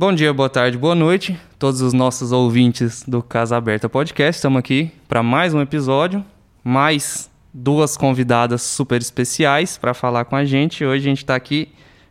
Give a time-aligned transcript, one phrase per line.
[0.00, 4.38] Bom dia, boa tarde, boa noite, todos os nossos ouvintes do Casa Aberta Podcast.
[4.38, 6.24] Estamos aqui para mais um episódio,
[6.64, 10.86] mais duas convidadas super especiais para falar com a gente.
[10.86, 11.68] Hoje a gente está aqui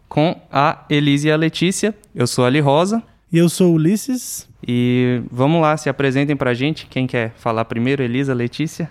[0.08, 1.96] com a Elise e a Letícia.
[2.14, 3.02] Eu sou Ali Rosa.
[3.34, 4.48] E eu sou Ulisses.
[4.68, 6.86] E vamos lá, se apresentem para a gente.
[6.86, 8.04] Quem quer falar primeiro?
[8.04, 8.88] Elisa, Letícia?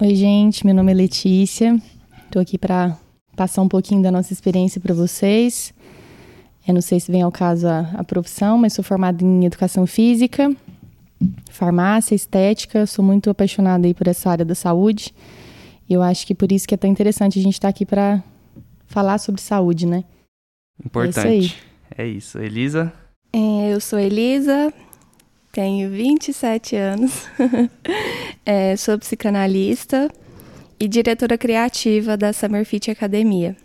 [0.00, 0.64] Oi, gente.
[0.64, 1.76] Meu nome é Letícia.
[2.26, 2.96] Estou aqui para
[3.34, 5.74] passar um pouquinho da nossa experiência para vocês.
[6.68, 9.86] Eu não sei se vem ao caso a, a profissão, mas sou formada em educação
[9.86, 10.54] física,
[11.50, 12.84] farmácia, estética.
[12.84, 15.14] Sou muito apaixonada aí por essa área da saúde.
[15.88, 17.86] E eu acho que por isso que é tão interessante a gente estar tá aqui
[17.86, 18.22] para
[18.86, 20.04] falar sobre saúde, né?
[20.84, 21.56] Importante.
[21.96, 22.38] É isso, é isso.
[22.38, 22.92] Elisa?
[23.32, 24.70] É, eu sou Elisa,
[25.50, 27.26] tenho 27 anos,
[28.44, 30.10] é, sou psicanalista
[30.78, 33.56] e diretora criativa da Summer Fit Academia.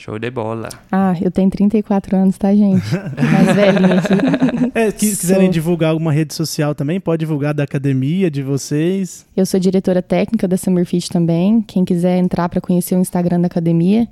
[0.00, 0.70] Show de bola.
[0.90, 2.82] Ah, eu tenho 34 anos, tá, gente?
[2.90, 4.70] Mais velhinha aqui.
[4.72, 5.52] É, se quiserem sou...
[5.52, 9.26] divulgar alguma rede social também, pode divulgar da academia de vocês.
[9.36, 11.60] Eu sou diretora técnica da Summerfit também.
[11.62, 14.08] Quem quiser entrar para conhecer o Instagram da academia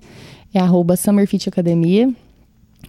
[0.53, 0.61] é
[0.97, 2.12] @summerfitacademia.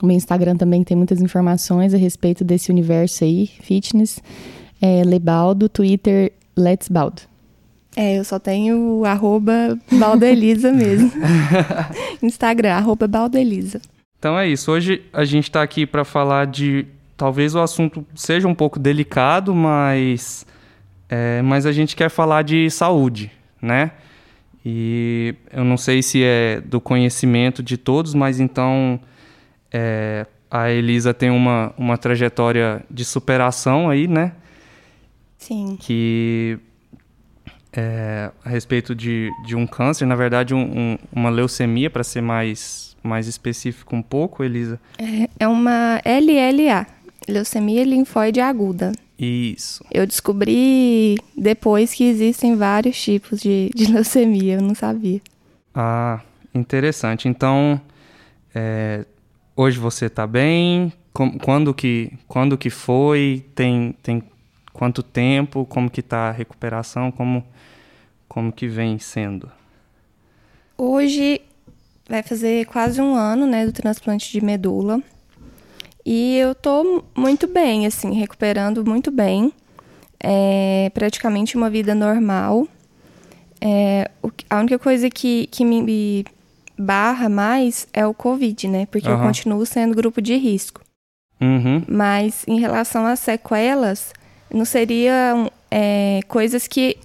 [0.01, 4.19] O meu Instagram também tem muitas informações a respeito desse universo aí, fitness.
[4.81, 7.28] É Lebaldo, Twitter Let's Baldo.
[7.95, 11.11] É, eu só tenho arroba Baldelisa mesmo.
[12.21, 13.81] Instagram, arroba Baldelisa.
[14.17, 14.71] Então é isso.
[14.71, 16.85] Hoje a gente está aqui para falar de.
[17.17, 20.45] Talvez o assunto seja um pouco delicado, mas.
[21.09, 23.91] É, mas a gente quer falar de saúde, né?
[24.63, 28.99] E eu não sei se é do conhecimento de todos, mas então
[29.71, 34.33] é, a Elisa tem uma, uma trajetória de superação aí, né?
[35.37, 35.77] Sim.
[35.79, 36.59] Que
[37.73, 42.21] é, a respeito de, de um câncer, na verdade, um, um, uma leucemia, para ser
[42.21, 44.79] mais, mais específico um pouco, Elisa.
[44.97, 46.87] É, é uma LLA,
[47.27, 48.91] leucemia linfóide aguda.
[49.17, 49.83] Isso.
[49.91, 55.21] Eu descobri depois que existem vários tipos de, de leucemia, eu não sabia.
[55.75, 56.21] Ah,
[56.55, 57.27] interessante.
[57.27, 57.79] Então,
[58.55, 59.05] é,
[59.55, 60.93] hoje você está bem?
[61.41, 63.45] quando, que, quando que foi?
[63.53, 64.23] Tem, tem
[64.71, 65.65] quanto tempo?
[65.65, 67.11] Como que está a recuperação?
[67.11, 67.43] Como
[68.29, 69.51] como que vem sendo?
[70.77, 71.41] Hoje
[72.07, 75.01] vai fazer quase um ano, né, do transplante de medula.
[76.05, 79.51] E eu tô muito bem, assim, recuperando muito bem.
[80.19, 82.67] É praticamente uma vida normal.
[83.59, 84.09] É,
[84.49, 86.25] a única coisa que, que me
[86.77, 88.85] barra mais é o Covid, né?
[88.85, 89.15] Porque uhum.
[89.15, 90.81] eu continuo sendo grupo de risco.
[91.41, 91.83] Uhum.
[91.87, 94.13] Mas em relação às sequelas,
[94.53, 96.97] não seriam é, coisas que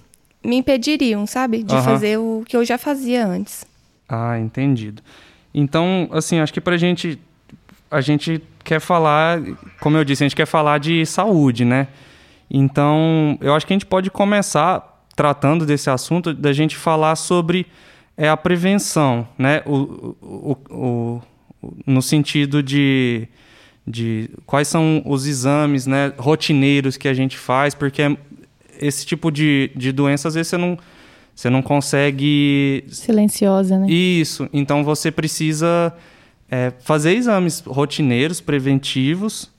[0.45, 1.63] me impediriam, sabe?
[1.63, 1.83] De uhum.
[1.83, 3.65] fazer o que eu já fazia antes.
[4.07, 5.01] Ah, entendido.
[5.53, 7.19] Então, assim, acho que pra gente.
[7.89, 9.41] A gente quer falar,
[9.79, 11.87] como eu disse, a gente quer falar de saúde, né?
[12.49, 17.65] Então, eu acho que a gente pode começar tratando desse assunto, da gente falar sobre
[18.17, 19.61] é, a prevenção, né?
[19.65, 21.21] O, o, o, o
[21.85, 23.27] no sentido de,
[23.87, 28.17] de quais são os exames né, rotineiros que a gente faz, porque é
[28.79, 30.77] esse tipo de, de doença, às vezes você não,
[31.35, 32.85] você não consegue.
[32.89, 33.87] Silenciosa, né?
[33.89, 34.49] Isso.
[34.53, 35.93] Então você precisa
[36.49, 39.51] é, fazer exames rotineiros, preventivos,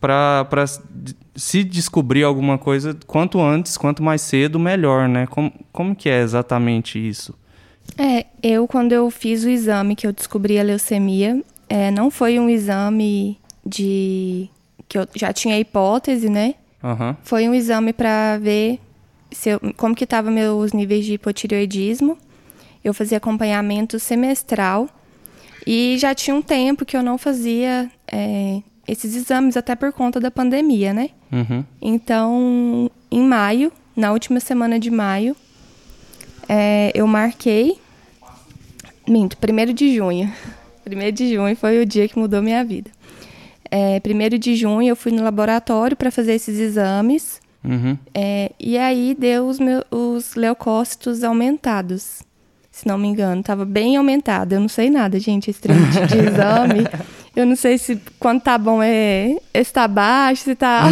[0.00, 0.64] para
[1.36, 5.26] se descobrir alguma coisa quanto antes, quanto mais cedo, melhor, né?
[5.26, 7.34] Como, como que é exatamente isso?
[7.98, 12.38] É, eu quando eu fiz o exame que eu descobri a leucemia, é, não foi
[12.38, 14.48] um exame de
[14.88, 16.54] que eu já tinha hipótese, né?
[16.82, 17.14] Uhum.
[17.22, 18.78] Foi um exame para ver
[19.30, 22.16] se eu, como que estavam meus níveis de hipotireoidismo.
[22.82, 24.88] Eu fazia acompanhamento semestral
[25.66, 30.18] e já tinha um tempo que eu não fazia é, esses exames, até por conta
[30.18, 31.10] da pandemia, né?
[31.30, 31.64] Uhum.
[31.80, 35.36] Então, em maio, na última semana de maio,
[36.48, 37.78] é, eu marquei.
[39.06, 40.32] Minto, primeiro de junho.
[40.82, 42.90] Primeiro de junho foi o dia que mudou minha vida.
[43.70, 47.40] É, primeiro de junho eu fui no laboratório para fazer esses exames.
[47.62, 47.96] Uhum.
[48.14, 52.22] É, e aí deu os, meus, os leucócitos aumentados.
[52.70, 54.54] Se não me engano, estava bem aumentado.
[54.54, 56.86] Eu não sei nada, gente, esse treino de exame.
[57.34, 60.82] Eu não sei se quando tá bom é está baixo, se tá.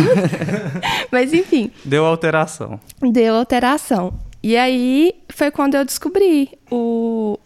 [1.11, 1.71] Mas enfim.
[1.85, 2.79] Deu alteração.
[3.03, 4.15] Deu alteração.
[4.41, 6.51] E aí foi quando eu descobri.
[6.71, 7.39] O,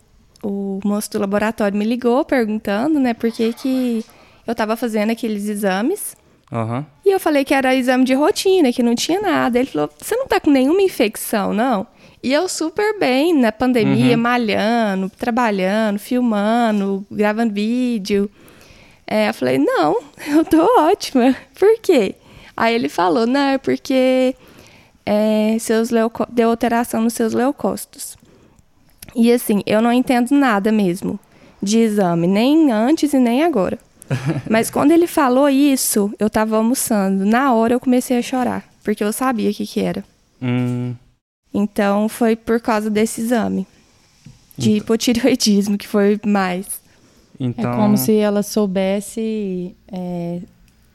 [0.43, 4.05] o moço do laboratório me ligou perguntando, né, por que que
[4.47, 6.17] eu tava fazendo aqueles exames.
[6.51, 6.85] Uhum.
[7.05, 9.59] E eu falei que era exame de rotina, que não tinha nada.
[9.59, 11.87] Ele falou: Você não tá com nenhuma infecção, não?
[12.23, 14.23] E eu super bem na pandemia, uhum.
[14.23, 18.31] malhando, trabalhando, filmando, gravando vídeo.
[19.05, 21.35] É, eu falei, não, eu tô ótima.
[21.59, 22.15] Por quê?
[22.57, 24.37] Aí ele falou, não, é porque
[25.05, 26.25] é, seus leuco...
[26.31, 28.17] deu alteração nos seus leucócitos.
[29.17, 31.19] E assim, eu não entendo nada mesmo
[31.61, 33.79] de exame, nem antes e nem agora.
[34.49, 37.25] Mas quando ele falou isso, eu tava almoçando.
[37.25, 40.05] Na hora eu comecei a chorar, porque eu sabia o que, que era.
[40.41, 40.95] Hum,
[41.55, 43.67] Então foi por causa desse exame
[44.57, 46.67] de hipotireoidismo que foi mais.
[47.41, 49.75] então, É como se ela soubesse.
[49.91, 50.41] é,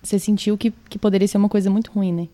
[0.04, 2.28] você sentiu que, que poderia ser uma coisa muito ruim, né?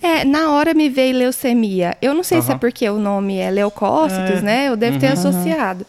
[0.00, 1.96] É, na hora me veio leucemia.
[2.00, 4.42] Eu não sei se é porque o nome é leucócitos, É.
[4.42, 4.68] né?
[4.68, 5.12] Eu devo ter Uhum.
[5.12, 5.84] associado.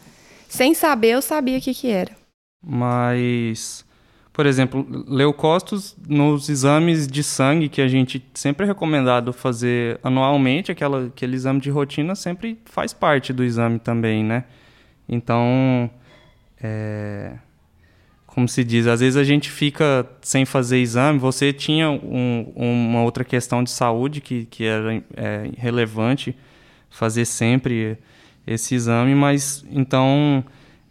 [0.49, 2.11] Sem saber, eu sabia o que, que era.
[2.65, 3.85] Mas,
[4.31, 10.71] por exemplo, leucócitos nos exames de sangue que a gente sempre é recomendado fazer anualmente,
[10.71, 14.45] aquela, aquele exame de rotina sempre faz parte do exame também, né?
[15.07, 15.89] Então,
[16.61, 17.33] é,
[18.27, 21.19] como se diz, às vezes a gente fica sem fazer exame.
[21.19, 26.35] Você tinha um- uma outra questão de saúde que, que era é, relevante
[26.89, 27.97] fazer sempre
[28.47, 30.43] esse exame, mas então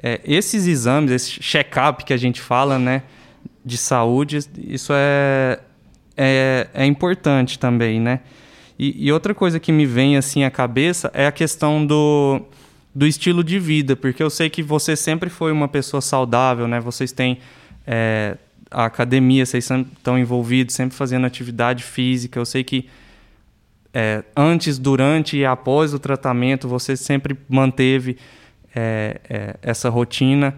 [0.02, 3.02] é, esses exames, esse check-up que a gente fala, né,
[3.68, 5.60] de saúde, isso é,
[6.16, 8.20] é, é importante também, né?
[8.78, 12.40] E, e outra coisa que me vem assim à cabeça é a questão do,
[12.94, 16.80] do estilo de vida, porque eu sei que você sempre foi uma pessoa saudável, né?
[16.80, 17.38] Vocês têm
[17.86, 18.36] é,
[18.70, 22.38] a academia, vocês estão envolvidos, sempre fazendo atividade física.
[22.38, 22.88] Eu sei que
[23.92, 28.16] é, antes, durante e após o tratamento, você sempre manteve
[28.74, 30.54] é, é, essa rotina.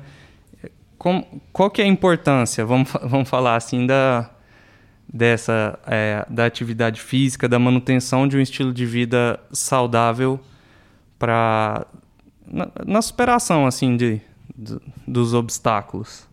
[1.00, 4.28] Como, qual que é a importância, vamos, vamos falar assim, da,
[5.10, 10.38] dessa, é, da atividade física, da manutenção de um estilo de vida saudável
[11.18, 11.86] para
[12.46, 14.20] na, na superação assim de,
[14.54, 16.28] do- dos obstáculos?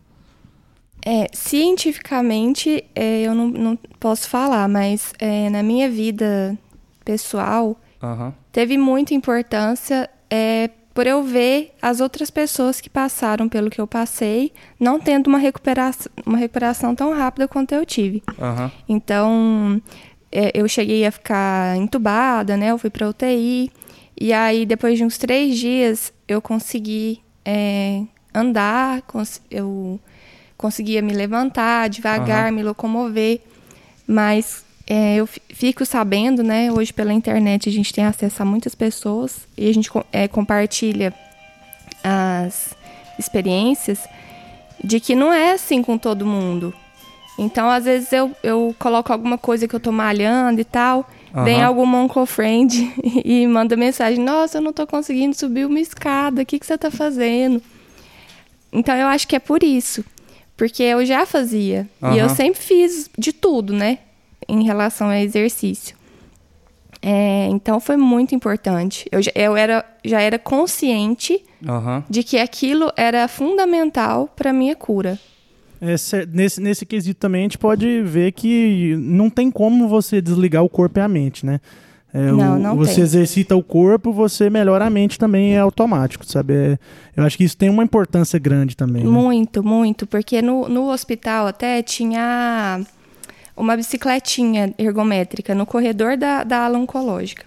[1.06, 6.58] É, cientificamente, é, eu não, não posso falar, mas é, na minha vida
[7.06, 8.34] pessoal, Aham.
[8.52, 13.86] teve muita importância é, por eu ver as outras pessoas que passaram pelo que eu
[13.86, 18.24] passei, não tendo uma recuperação, uma recuperação tão rápida quanto eu tive.
[18.42, 18.72] Aham.
[18.90, 19.80] Então,
[20.32, 22.72] é, eu cheguei a ficar entubada, né?
[22.72, 23.72] Eu fui para UTI.
[24.20, 28.02] E aí, depois de uns três dias, eu consegui é,
[28.34, 30.00] andar, cons- eu
[30.58, 32.56] conseguia me levantar devagar, Aham.
[32.56, 33.40] me locomover.
[34.08, 36.72] Mas é, eu fi- fico sabendo, né?
[36.72, 41.14] Hoje pela internet a gente tem acesso a muitas pessoas e a gente é, compartilha
[42.04, 42.76] as
[43.20, 44.00] experiências
[44.84, 46.74] de que não é assim com todo mundo.
[47.40, 51.08] Então, às vezes, eu, eu coloco alguma coisa que eu tô malhando e tal.
[51.44, 51.66] Vem Aham.
[51.68, 52.94] algum Monco Friend
[53.24, 56.78] e manda mensagem: Nossa, eu não tô conseguindo subir uma escada, o que, que você
[56.78, 57.62] tá fazendo?
[58.74, 60.04] Então, eu acho que é por isso.
[60.56, 61.88] Porque eu já fazia.
[62.14, 64.00] E eu sempre fiz de tudo, né?
[64.48, 65.96] Em relação a exercício.
[67.02, 69.08] É, então, foi muito importante.
[69.12, 72.04] Eu, já, eu era, já era consciente Aham.
[72.10, 75.20] de que aquilo era fundamental para minha cura.
[75.80, 75.94] É,
[76.34, 80.70] nesse, nesse quesito também a gente pode ver que não tem como você desligar o
[80.70, 81.62] corpo e a mente, né?
[82.12, 83.04] É, Não, o- não você tem.
[83.04, 86.54] exercita o corpo, você melhora a mente também, é automático, sabe?
[86.56, 86.80] É-
[87.16, 89.04] eu acho que isso tem uma importância grande também.
[89.04, 89.10] né?
[89.10, 90.08] Muito, muito.
[90.08, 92.80] Porque no, no hospital até tinha
[93.58, 97.46] uma bicicletinha ergométrica no corredor da, da ala oncológica.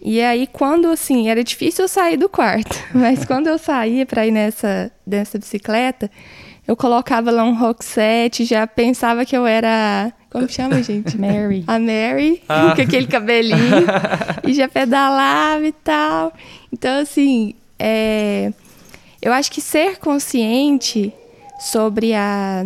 [0.00, 4.26] E aí, quando assim, era difícil eu sair do quarto, mas quando eu saía para
[4.26, 6.10] ir nessa, nessa bicicleta,
[6.66, 10.12] eu colocava lá um rock set, já pensava que eu era.
[10.30, 11.16] Como que chama, gente?
[11.18, 11.64] Mary.
[11.66, 13.86] a Mary, com aquele cabelinho,
[14.46, 16.32] e já pedalava e tal.
[16.70, 18.52] Então, assim, é,
[19.20, 21.12] eu acho que ser consciente
[21.58, 22.64] sobre a,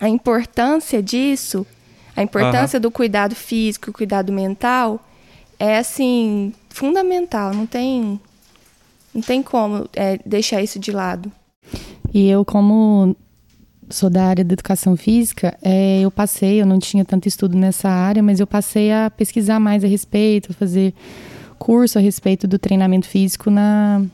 [0.00, 1.64] a importância disso,
[2.16, 5.00] a importância do cuidado físico, cuidado mental,
[5.58, 7.54] é, assim, fundamental.
[7.54, 8.20] Não tem,
[9.14, 11.30] não tem como é, deixar isso de lado.
[12.12, 13.16] E eu, como
[13.88, 17.88] sou da área da educação física, é, eu passei, eu não tinha tanto estudo nessa
[17.88, 20.94] área, mas eu passei a pesquisar mais a respeito, a fazer
[21.58, 24.04] curso a respeito do treinamento físico na,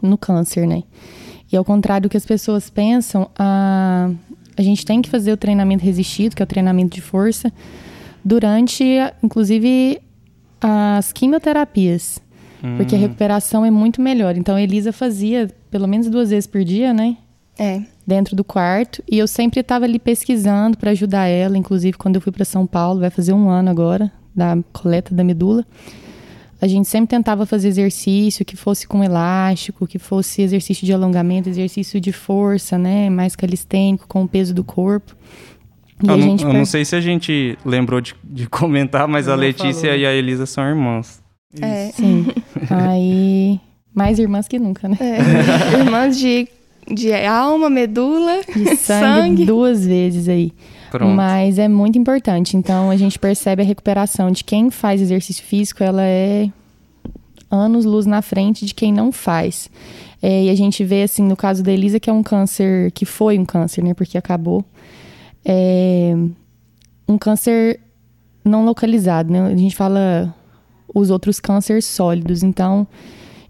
[0.00, 0.82] no câncer, né?
[1.50, 4.10] E ao contrário do que as pessoas pensam, a,
[4.56, 7.52] a gente tem que fazer o treinamento resistido, que é o treinamento de força,
[8.24, 8.84] durante,
[9.22, 10.00] inclusive,
[10.60, 12.20] as quimioterapias.
[12.76, 14.36] Porque a recuperação é muito melhor.
[14.36, 17.16] Então, a Elisa fazia pelo menos duas vezes por dia, né?
[17.58, 22.16] É, dentro do quarto e eu sempre estava ali pesquisando para ajudar ela, inclusive quando
[22.16, 25.64] eu fui para São Paulo, vai fazer um ano agora da coleta da medula.
[26.62, 31.48] A gente sempre tentava fazer exercício que fosse com elástico, que fosse exercício de alongamento,
[31.48, 33.10] exercício de força, né?
[33.10, 35.12] Mais calistênico, com o peso do corpo.
[36.00, 39.32] E eu, não, eu não sei se a gente lembrou de, de comentar, mas eu
[39.32, 39.96] a Letícia falou.
[39.96, 41.20] e a Elisa são irmãs.
[41.60, 41.90] É.
[41.90, 42.28] Sim.
[42.70, 43.60] Aí.
[43.92, 44.96] Mais irmãs que nunca, né?
[45.00, 45.80] É.
[45.80, 46.46] irmãs de,
[46.88, 49.44] de alma, medula, de sangue, sangue.
[49.44, 50.52] duas vezes aí.
[50.92, 51.14] Pronto.
[51.14, 52.54] Mas é muito importante.
[52.54, 56.50] Então a gente percebe a recuperação de quem faz exercício físico, ela é
[57.50, 59.70] anos luz na frente de quem não faz.
[60.20, 63.06] É, e a gente vê assim no caso da Elisa que é um câncer que
[63.06, 63.94] foi um câncer, né?
[63.94, 64.62] Porque acabou.
[65.42, 66.14] É
[67.08, 67.80] um câncer
[68.44, 69.46] não localizado, né?
[69.46, 70.34] A gente fala
[70.94, 72.42] os outros cânceres sólidos.
[72.42, 72.86] Então,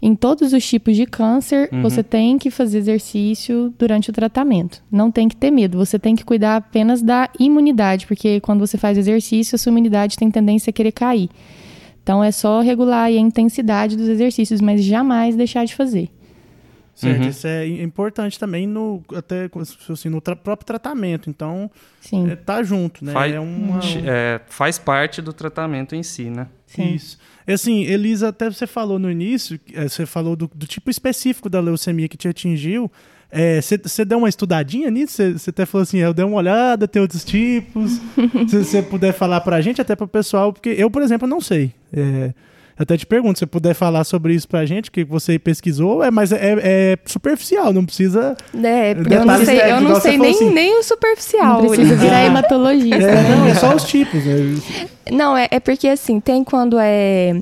[0.05, 1.81] em todos os tipos de câncer, uhum.
[1.81, 4.83] você tem que fazer exercício durante o tratamento.
[4.91, 8.77] Não tem que ter medo, você tem que cuidar apenas da imunidade, porque quando você
[8.77, 11.29] faz exercício, a sua imunidade tem tendência a querer cair.
[12.03, 16.09] Então é só regular a intensidade dos exercícios, mas jamais deixar de fazer.
[16.93, 17.29] Certo, uhum.
[17.29, 19.49] isso é importante também no até
[19.89, 21.29] assim, no tra próprio tratamento.
[21.29, 22.29] Então, Sim.
[22.29, 23.13] É, tá junto, né?
[23.13, 23.79] Faz, é uma...
[24.05, 26.47] é, faz parte do tratamento em si, né?
[26.75, 26.93] Sim.
[26.93, 27.17] Isso.
[27.45, 31.59] Assim, Elisa, até você falou no início, é, você falou do, do tipo específico da
[31.59, 32.91] leucemia que te atingiu.
[33.61, 35.21] Você é, deu uma estudadinha nisso?
[35.33, 37.99] Você até falou assim, eu dei uma olhada, tem outros tipos.
[38.47, 41.73] Se você puder falar pra gente, até pro pessoal, porque eu, por exemplo, não sei.
[41.91, 42.33] É,
[42.77, 46.09] até te pergunto, se você puder falar sobre isso pra gente, que você pesquisou, é,
[46.09, 48.35] mas é, é superficial, não precisa.
[48.63, 50.49] É, porque eu não sei, eu não sei nem, assim.
[50.49, 51.61] nem o superficial.
[51.61, 52.95] Não precisa virar hematologista.
[52.95, 53.35] É, né?
[53.35, 54.25] Não, é só os tipos.
[54.25, 54.57] Né?
[55.11, 57.41] Não, é, é porque assim, tem quando é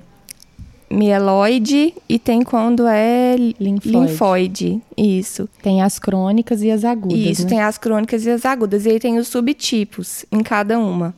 [0.89, 3.89] mieloide e tem quando é linfóide.
[3.89, 4.81] linfóide.
[4.97, 5.47] Isso.
[5.63, 7.17] Tem as crônicas e as agudas.
[7.17, 7.49] Isso, né?
[7.49, 8.85] tem as crônicas e as agudas.
[8.85, 11.15] E aí tem os subtipos em cada uma.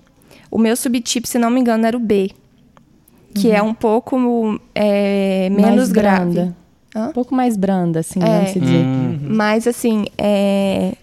[0.52, 2.30] O meu subtipo, se não me engano, era o B
[3.34, 3.68] que é uhum.
[3.68, 6.34] é um pouco é, menos grave.
[6.34, 6.56] Branda.
[6.96, 7.08] Hã?
[7.08, 8.26] Um pouco mais branda, assim, é.
[8.26, 8.86] vamos dizer.
[8.86, 9.20] Uhum.
[9.30, 10.94] Mas, assim, é,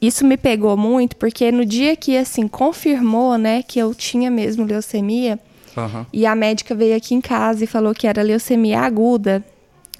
[0.00, 4.64] isso me pegou muito, porque no dia que, assim, confirmou, né, que eu tinha mesmo
[4.64, 5.38] leucemia,
[5.76, 6.04] uhum.
[6.12, 9.42] e a médica veio aqui em casa e falou que era leucemia aguda,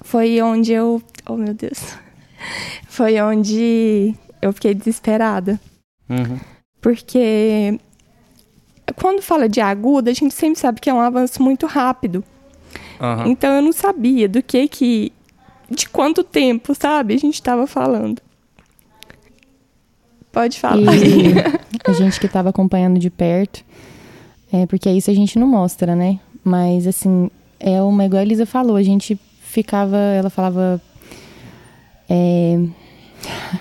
[0.01, 1.01] foi onde eu...
[1.27, 1.79] Oh, meu Deus.
[2.87, 5.59] Foi onde eu fiquei desesperada.
[6.09, 6.39] Uhum.
[6.81, 7.79] Porque
[8.93, 12.23] quando fala de aguda, a gente sempre sabe que é um avanço muito rápido.
[12.99, 13.31] Uhum.
[13.31, 15.11] Então eu não sabia do que que.
[15.69, 17.13] de quanto tempo, sabe?
[17.13, 18.21] A gente estava falando.
[20.31, 20.95] Pode falar.
[20.95, 21.33] E
[21.85, 23.65] a gente que estava acompanhando de perto,
[24.51, 26.19] é, porque isso a gente não mostra, né?
[26.43, 27.29] Mas assim,
[27.59, 30.81] é uma igual a Elisa falou, a gente ficava, ela falava.
[32.09, 32.59] É,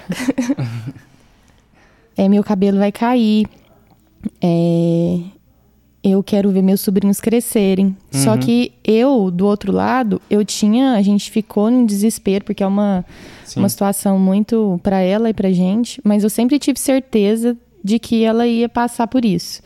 [2.16, 3.46] é meu cabelo vai cair.
[4.40, 5.18] É,
[6.02, 7.86] eu quero ver meus sobrinhos crescerem.
[7.86, 7.96] Uhum.
[8.12, 10.92] Só que eu, do outro lado, eu tinha.
[10.92, 13.04] A gente ficou no desespero, porque é uma,
[13.56, 16.00] uma situação muito para ela e pra gente.
[16.02, 19.62] Mas eu sempre tive certeza de que ela ia passar por isso.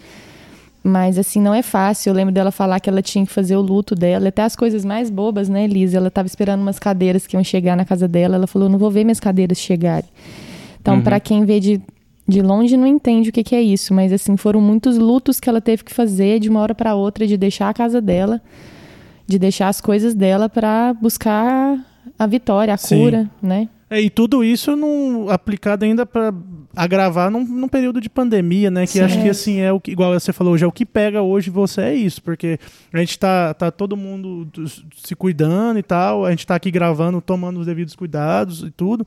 [0.83, 2.11] Mas assim, não é fácil.
[2.11, 4.85] Eu lembro dela falar que ela tinha que fazer o luto dela, até as coisas
[4.85, 5.97] mais bobas, né, Elisa?
[5.97, 8.35] Ela estava esperando umas cadeiras que iam chegar na casa dela.
[8.35, 10.09] Ela falou: não vou ver minhas cadeiras chegarem.
[10.81, 11.03] Então, uhum.
[11.03, 11.81] para quem vê de
[12.26, 15.49] de longe não entende o que, que, é isso, mas assim, foram muitos lutos que
[15.49, 18.40] ela teve que fazer de uma hora para outra, de deixar a casa dela,
[19.26, 21.78] de deixar as coisas dela para buscar
[22.19, 22.99] a vitória, a Sim.
[22.99, 23.69] cura, né?
[23.90, 24.73] É, e tudo isso
[25.28, 26.33] aplicado ainda para
[26.75, 28.87] agravar num, num, período de pandemia, né?
[28.87, 29.02] Que Sim.
[29.02, 31.83] acho que assim é o que, igual você falou, já o que pega hoje você
[31.83, 32.59] é isso, porque
[32.93, 34.49] a gente tá, tá todo mundo
[34.97, 39.07] se cuidando e tal, a gente tá aqui gravando, tomando os devidos cuidados e tudo.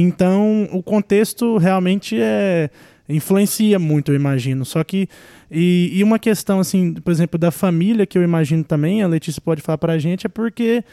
[0.00, 2.70] Então, o contexto realmente é
[3.08, 4.64] influencia muito, eu imagino.
[4.64, 5.08] Só que
[5.50, 9.40] e, e, uma questão assim, por exemplo, da família que eu imagino também, a Letícia
[9.40, 10.84] pode falar para a gente, é porque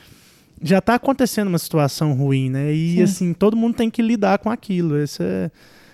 [0.62, 2.72] já está acontecendo uma situação ruim, né?
[2.72, 3.04] E Sim.
[3.04, 4.98] assim, todo mundo tem que lidar com aquilo.
[4.98, 5.52] Esse é,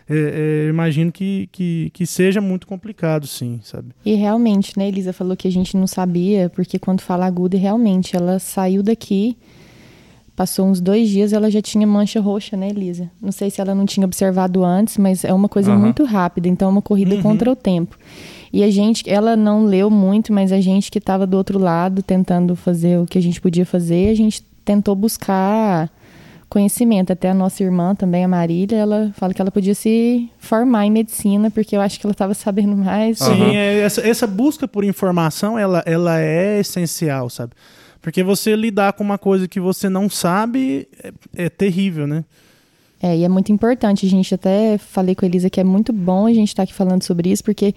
[0.07, 3.89] é, é, eu imagino que, que, que seja muito complicado, sim, sabe?
[4.05, 8.15] E realmente, né, Elisa falou que a gente não sabia, porque quando fala aguda, realmente,
[8.15, 9.35] ela saiu daqui
[10.41, 13.07] Passou uns dois dias, ela já tinha mancha roxa, né, Elisa?
[13.21, 15.77] Não sei se ela não tinha observado antes, mas é uma coisa uhum.
[15.77, 17.21] muito rápida, então é uma corrida uhum.
[17.21, 17.95] contra o tempo.
[18.51, 22.01] E a gente, ela não leu muito, mas a gente que estava do outro lado
[22.01, 25.87] tentando fazer o que a gente podia fazer, a gente tentou buscar
[26.49, 27.13] conhecimento.
[27.13, 30.91] Até a nossa irmã também, a Marília, ela fala que ela podia se formar em
[30.91, 33.19] medicina, porque eu acho que ela estava sabendo mais.
[33.19, 33.51] Sim, uhum.
[33.51, 37.53] é, essa, essa busca por informação, ela, ela é essencial, sabe?
[38.01, 42.25] Porque você lidar com uma coisa que você não sabe é, é terrível, né?
[43.01, 44.05] É, e é muito importante.
[44.05, 46.63] A gente até falei com a Elisa que é muito bom a gente estar tá
[46.63, 47.73] aqui falando sobre isso, porque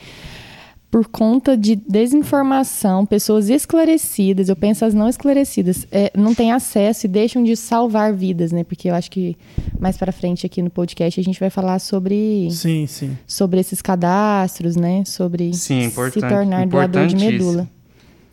[0.95, 7.07] por conta de desinformação, pessoas esclarecidas, eu penso as não esclarecidas, é, não têm acesso
[7.07, 8.63] e deixam de salvar vidas, né?
[8.63, 9.37] Porque eu acho que
[9.81, 13.19] mais para frente aqui no podcast a gente vai falar sobre sim, sim.
[13.27, 15.03] sobre esses cadastros, né?
[15.05, 17.69] Sobre sim, se tornar doador de medula.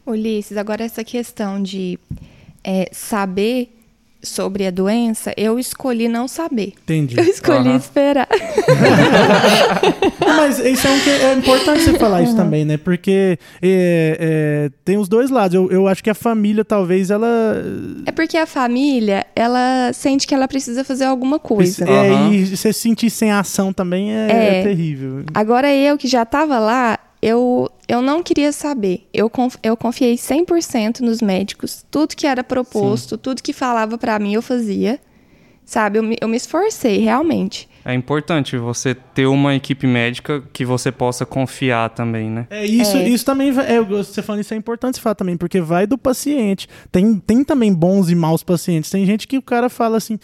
[0.05, 1.99] Ulisses, agora essa questão de
[2.63, 3.71] é, saber
[4.23, 6.73] sobre a doença, eu escolhi não saber.
[6.83, 7.17] Entendi.
[7.17, 7.75] Eu escolhi uhum.
[7.75, 8.27] esperar.
[10.19, 12.37] Mas isso é, um que é importante você falar isso uhum.
[12.37, 12.77] também, né?
[12.77, 15.55] Porque é, é, tem os dois lados.
[15.55, 17.27] Eu, eu acho que a família, talvez, ela.
[18.05, 21.85] É porque a família, ela sente que ela precisa fazer alguma coisa.
[21.85, 22.33] É, uhum.
[22.33, 25.23] E você se sentir sem ação também é, é, é terrível.
[25.33, 29.07] Agora eu que já estava lá, eu, eu não queria saber.
[29.13, 31.85] Eu, conf, eu confiei 100% nos médicos.
[31.91, 33.21] Tudo que era proposto, Sim.
[33.21, 34.99] tudo que falava para mim, eu fazia.
[35.63, 35.99] Sabe?
[35.99, 37.69] Eu me, eu me esforcei, realmente.
[37.85, 42.47] É importante você ter uma equipe médica que você possa confiar também, né?
[42.49, 43.07] É isso, é.
[43.07, 46.67] isso também é, você falando isso é importante falar também, porque vai do paciente.
[46.91, 48.89] Tem, tem também bons e maus pacientes.
[48.89, 50.19] Tem gente que o cara fala assim,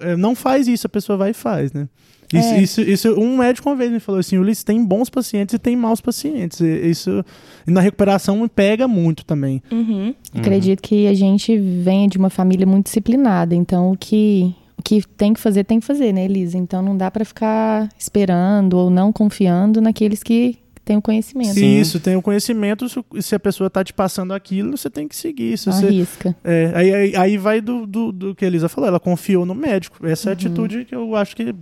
[0.00, 1.88] é, não faz isso, a pessoa vai e faz, né?
[2.32, 2.60] Isso, é.
[2.60, 5.76] isso, isso, um médico uma vez me falou assim, Ulisses, tem bons pacientes e tem
[5.76, 6.60] maus pacientes.
[6.60, 7.24] Isso
[7.66, 9.62] na recuperação pega muito também.
[9.70, 9.86] Uhum.
[9.86, 10.14] Uhum.
[10.34, 15.02] Acredito que a gente vem de uma família muito disciplinada, então o que o que
[15.16, 16.58] tem que fazer tem que fazer, né, Elisa?
[16.58, 21.54] Então não dá para ficar esperando ou não confiando naqueles que têm o conhecimento.
[21.54, 21.80] Sim.
[21.80, 22.86] Isso, tem o conhecimento.
[23.20, 25.58] Se a pessoa tá te passando aquilo, você tem que seguir.
[25.58, 26.30] Se Arrisca.
[26.30, 28.86] Você, é, aí, aí, aí, vai do, do, do, que a Elisa falou.
[28.86, 30.06] Ela confiou no médico.
[30.06, 30.34] Essa é a uhum.
[30.34, 31.54] atitude que eu acho que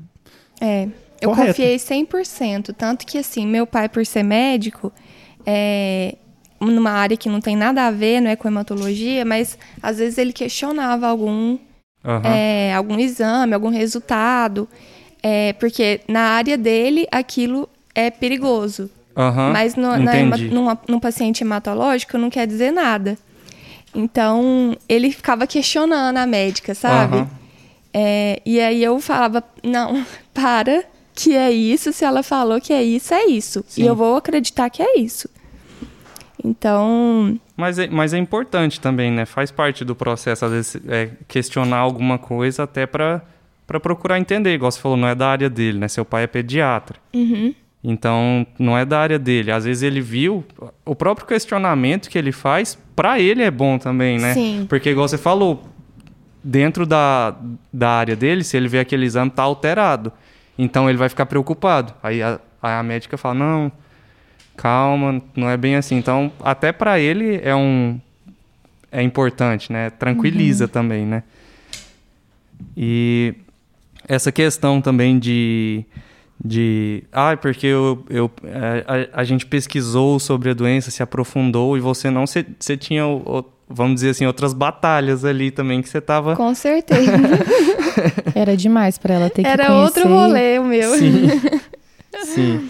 [0.61, 0.89] é,
[1.21, 1.49] eu Correto.
[1.49, 2.75] confiei 100%.
[2.77, 4.93] Tanto que, assim, meu pai, por ser médico,
[5.47, 6.17] é,
[6.61, 10.19] numa área que não tem nada a ver, não é com hematologia, mas às vezes
[10.19, 11.59] ele questionava algum,
[12.05, 12.23] uhum.
[12.25, 14.69] é, algum exame, algum resultado,
[15.23, 18.91] é, porque na área dele aquilo é perigoso.
[19.17, 19.53] Uhum.
[19.53, 20.13] Mas no, na,
[20.51, 23.17] numa, num paciente hematológico não quer dizer nada.
[23.95, 27.19] Então, ele ficava questionando a médica, sabe?
[27.19, 27.29] Uhum.
[27.97, 30.85] É, e aí eu falava, não, para,
[31.15, 33.65] que é isso, se ela falou que é isso, é isso.
[33.69, 33.85] Sim.
[33.85, 35.31] E eu vou acreditar que é isso.
[36.45, 37.39] Então.
[37.57, 39.25] Mas é, mas é importante também, né?
[39.25, 43.23] Faz parte do processo, às vezes, é, questionar alguma coisa até para
[43.81, 44.53] procurar entender.
[44.53, 45.89] Igual você falou, não é da área dele, né?
[45.89, 46.99] Seu pai é pediatra.
[47.15, 47.55] Uhum.
[47.83, 49.53] Então, não é da área dele.
[49.53, 50.45] Às vezes ele viu
[50.85, 54.35] o próprio questionamento que ele faz, para ele é bom também, né?
[54.35, 54.67] Sim.
[54.69, 55.63] Porque, igual você falou,
[56.45, 57.35] dentro da,
[57.73, 60.13] da área dele, se ele vê aquele exame tá alterado,
[60.59, 61.95] então ele vai ficar preocupado.
[62.03, 63.73] Aí a, a médica fala: não,
[64.55, 65.97] calma, não é bem assim.
[65.97, 67.99] Então, até para ele é um
[68.93, 69.91] é importante, né?
[69.91, 70.71] Tranquiliza uhum.
[70.71, 71.23] também, né?
[72.77, 73.35] E
[74.07, 75.85] essa questão também de
[76.45, 78.31] de ah porque eu, eu
[79.15, 83.07] a, a, gente pesquisou sobre a doença se aprofundou e você não você, você tinha
[83.07, 86.37] o, vamos dizer assim, outras batalhas ali também que você tava.
[86.37, 87.13] Com certeza.
[88.35, 89.85] Era demais para ela ter que Era conhecer.
[89.85, 90.95] outro rolê o meu.
[90.97, 91.29] Sim.
[92.25, 92.69] Sim.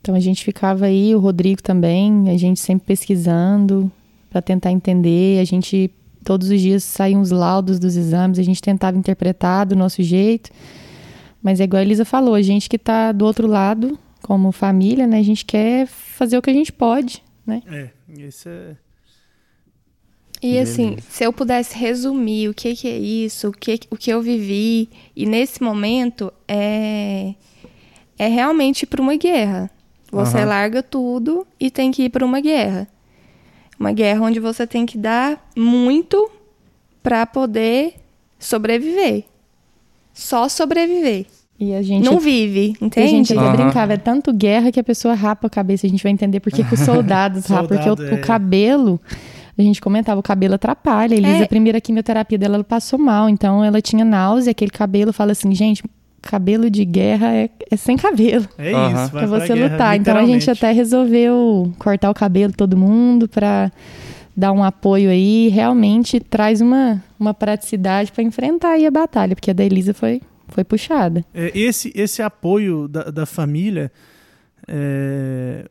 [0.00, 3.90] Então a gente ficava aí, o Rodrigo também, a gente sempre pesquisando
[4.30, 5.90] para tentar entender, a gente
[6.24, 10.50] todos os dias saíam os laudos dos exames, a gente tentava interpretar do nosso jeito.
[11.42, 15.06] Mas é igual a Elisa falou, a gente que está do outro lado, como família,
[15.06, 17.62] né, a gente quer fazer o que a gente pode, né?
[17.66, 17.88] É,
[18.18, 18.76] isso é
[20.42, 24.10] e assim, se eu pudesse resumir o que, que é isso, o que, o que
[24.10, 27.34] eu vivi, e nesse momento é,
[28.18, 29.70] é realmente para uma guerra.
[30.10, 30.46] Você uhum.
[30.46, 32.88] larga tudo e tem que ir para uma guerra.
[33.78, 36.30] Uma guerra onde você tem que dar muito
[37.02, 37.94] para poder
[38.38, 39.24] sobreviver.
[40.12, 41.26] Só sobreviver.
[41.58, 43.06] E a gente não vive, entende?
[43.06, 43.52] a gente até uhum.
[43.52, 45.86] brincava, é tanto guerra que a pessoa rapa a cabeça.
[45.86, 48.14] A gente vai entender por que, que os soldados rapam, porque o, é.
[48.14, 48.98] o cabelo
[49.60, 51.14] a gente comentava, o cabelo atrapalha.
[51.14, 51.42] A Elisa, é.
[51.42, 53.28] a primeira quimioterapia dela, ela passou mal.
[53.28, 55.12] Então, ela tinha náusea, aquele cabelo.
[55.12, 55.82] Fala assim, gente,
[56.20, 58.46] cabelo de guerra é, é sem cabelo.
[58.58, 59.26] É isso, uhum.
[59.26, 59.96] você guerra, lutar.
[59.96, 63.70] Então, a gente até resolveu cortar o cabelo todo mundo para
[64.36, 65.48] dar um apoio aí.
[65.48, 70.20] Realmente traz uma, uma praticidade para enfrentar aí a batalha, porque a da Elisa foi,
[70.48, 71.24] foi puxada.
[71.34, 73.90] É, esse, esse apoio da, da família
[74.72, 75.64] é,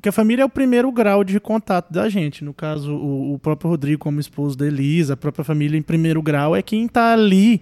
[0.00, 2.42] que a família é o primeiro grau de contato da gente.
[2.42, 6.22] No caso, o, o, próprio Rodrigo, como esposo da Elisa, a própria família em primeiro
[6.22, 7.60] grau é quem está ali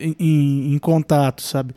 [0.00, 1.74] em, em, em, contato, sabe?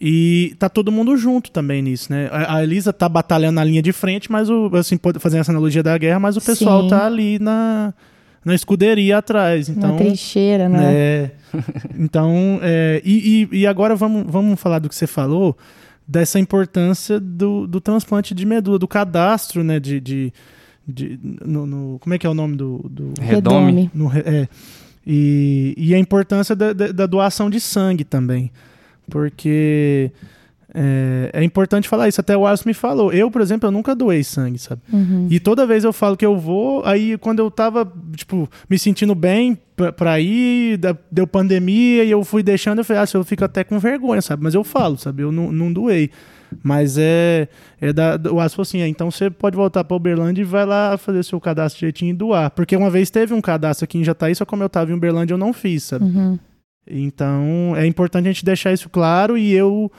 [0.00, 2.30] E tá todo mundo junto também nisso, né?
[2.32, 5.82] A, a Elisa tá batalhando na linha de frente, mas o, assim, fazer essa analogia
[5.82, 6.88] da guerra, mas o pessoal Sim.
[6.88, 7.92] tá ali na,
[8.42, 9.68] na escuderia atrás.
[9.68, 10.94] Então, na trincheira, né?
[10.94, 11.30] É,
[11.94, 15.54] então, é, e, e, e agora vamos, vamos falar do que você falou
[16.10, 19.78] dessa importância do, do transplante de medula, do cadastro, né?
[19.78, 20.32] De, de,
[20.86, 23.88] de no, no- como é que é o nome do, do Redome.
[23.94, 24.48] no é.
[25.06, 28.50] E, e a importância da, da- da doação de sangue também.
[29.08, 30.10] Porque
[30.74, 32.20] é, é importante falar isso.
[32.20, 33.12] Até o Alisson me falou.
[33.12, 34.80] Eu, por exemplo, eu nunca doei sangue, sabe?
[34.92, 35.26] Uhum.
[35.30, 39.14] E toda vez eu falo que eu vou, aí quando eu tava, tipo, me sentindo
[39.14, 43.24] bem pra, pra ir, da- deu pandemia e eu fui deixando, eu falei, ah, eu
[43.24, 44.42] fico até com vergonha, sabe?
[44.42, 45.22] Mas eu falo, sabe?
[45.22, 46.10] Eu não, não doei.
[46.64, 47.46] Mas é,
[47.80, 50.66] é da, o Alisson falou assim, é, então você pode voltar pra Uberlândia e vai
[50.66, 52.50] lá fazer seu cadastro direitinho e doar.
[52.50, 55.34] Porque uma vez teve um cadastro aqui em Jataí, só como eu tava em Uberlândia
[55.34, 56.04] eu não fiz, sabe?
[56.06, 56.38] Uhum.
[56.88, 59.90] Então é importante a gente deixar isso claro e eu,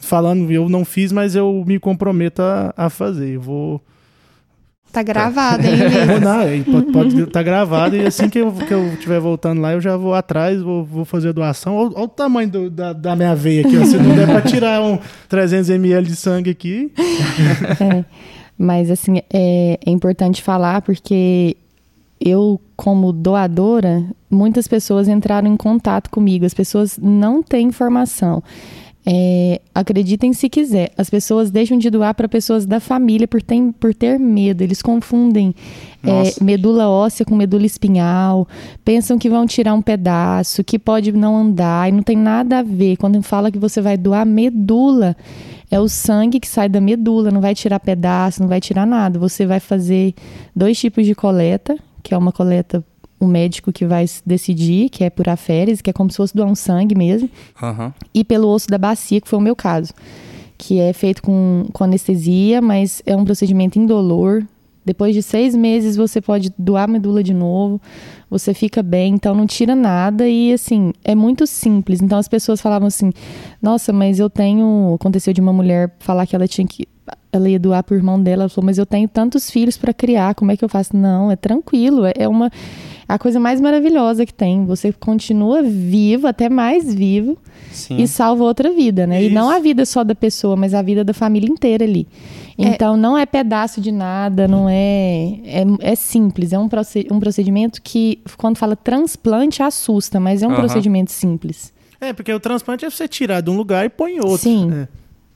[0.00, 3.34] falando, eu não fiz, mas eu me comprometo a, a fazer.
[3.36, 3.80] Eu vou.
[4.92, 5.76] Tá gravado, hein,
[6.66, 9.80] Vou não, pode estar gravado e assim que eu, que eu estiver voltando lá, eu
[9.80, 11.76] já vou atrás, vou, vou fazer a doação.
[11.76, 13.84] Olha, olha o tamanho do- da, da minha veia aqui, ó.
[13.84, 16.92] Se não der pra tirar um 300 ml de sangue aqui.
[17.80, 18.04] É,
[18.58, 21.56] mas assim, é, é importante falar porque
[22.20, 26.44] eu, como doadora, muitas pessoas entraram em contato comigo.
[26.44, 28.42] As pessoas não têm informação.
[29.06, 30.92] É, acreditem se quiser.
[30.96, 34.62] As pessoas deixam de doar para pessoas da família por, ter- por ter medo.
[34.62, 35.54] Eles confundem
[36.04, 38.46] é, medula óssea com medula espinhal.
[38.84, 41.88] Pensam que vão tirar um pedaço, que pode não andar.
[41.88, 42.96] E não tem nada a ver.
[42.98, 45.16] Quando fala que você vai doar medula,
[45.70, 47.30] é o sangue que sai da medula.
[47.30, 49.18] Não vai tirar pedaço, não vai tirar nada.
[49.18, 50.14] Você vai fazer
[50.54, 52.84] dois tipos de coleta, que é uma coleta
[53.20, 56.48] o médico que vai decidir, que é por aférese, que é como se fosse doar
[56.48, 57.28] um sangue mesmo
[57.62, 57.92] Aham.
[58.14, 59.92] e pelo osso da bacia, que foi o meu caso,
[60.56, 64.42] que é feito com, com anestesia, mas é um procedimento indolor.
[64.82, 67.80] Depois de seis meses você pode doar a medula de novo,
[68.30, 72.00] você fica bem, então não tira nada e assim, é muito simples.
[72.00, 73.12] Então as pessoas falavam assim:
[73.60, 74.94] nossa, mas eu tenho.
[74.94, 76.88] Aconteceu de uma mulher falar que ela tinha que.
[77.32, 80.34] Ela ia doar pro irmão dela, ela falou, mas eu tenho tantos filhos para criar,
[80.34, 80.96] como é que eu faço?
[80.96, 82.50] Não, é tranquilo, é é uma.
[83.10, 84.64] É A coisa mais maravilhosa que tem.
[84.66, 87.36] Você continua vivo, até mais vivo,
[87.72, 87.96] Sim.
[87.98, 89.22] e salva outra vida, né?
[89.22, 89.56] E não Isso.
[89.56, 92.06] a vida só da pessoa, mas a vida da família inteira ali.
[92.58, 95.38] Então não é pedaço de nada, não é.
[95.44, 100.46] É, é simples, é um, proce- um procedimento que, quando fala transplante, assusta, mas é
[100.46, 100.60] um Aham.
[100.60, 101.72] procedimento simples.
[102.00, 104.38] É, porque o transplante é você tirar de um lugar e põe em outro.
[104.38, 104.70] Sim.
[104.72, 104.88] É.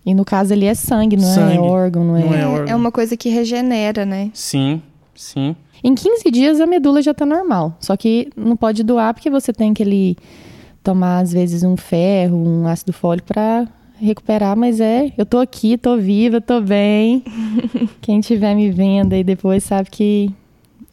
[0.06, 1.56] E no caso ali é sangue, não Sangue.
[1.56, 2.20] é órgão, não é.
[2.24, 2.68] Não é É, órgão.
[2.68, 4.30] é uma coisa que regenera, né?
[4.34, 4.82] Sim,
[5.14, 5.56] sim.
[5.82, 7.76] Em 15 dias a medula já tá normal.
[7.80, 10.16] Só que não pode doar porque você tem que ele
[10.82, 13.66] tomar, às vezes, um ferro, um ácido fólico para
[13.98, 17.24] recuperar, mas é, eu tô aqui, tô viva, tô bem.
[18.02, 20.30] quem estiver me vendo aí depois sabe que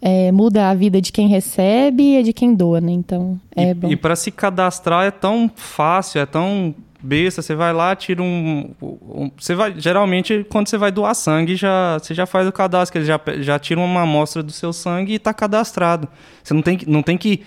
[0.02, 2.92] é, muda a vida de quem recebe e a de quem doa, né?
[2.92, 3.90] Então, é e, bom.
[3.90, 7.42] e para se cadastrar é tão fácil, é tão besta.
[7.42, 9.74] Você vai lá, tira um, um- Você vai.
[9.78, 13.58] Geralmente, quando você vai doar sangue, já, você já faz o cadastro, eles já, já
[13.60, 16.08] tiram uma amostra do seu sangue e está cadastrado.
[16.44, 16.90] Você não tem que.
[16.90, 17.42] Não tem que,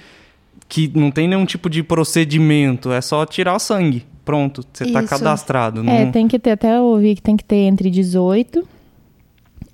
[0.68, 4.04] que não tem nenhum tipo de procedimento, é só tirar o sangue.
[4.24, 5.80] Pronto, você está cadastrado.
[5.88, 8.66] É, não- tem que ter, até eu ouvi que tem que ter entre 18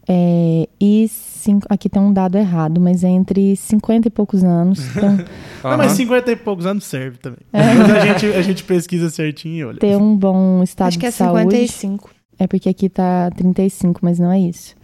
[0.08, 1.08] é, e
[1.40, 4.81] cinco, aqui tem um dado errado, mas é entre 50 e poucos anos.
[4.96, 5.96] Então, Não, mas Aham.
[5.96, 7.40] 50 e poucos anos serve também.
[7.53, 7.61] É.
[7.61, 9.79] A gente, a gente pesquisa certinho e olha.
[9.79, 11.42] ter um bom estado Acho que é de saúde.
[11.42, 12.11] 55.
[12.38, 14.74] É porque aqui tá 35, mas não é isso.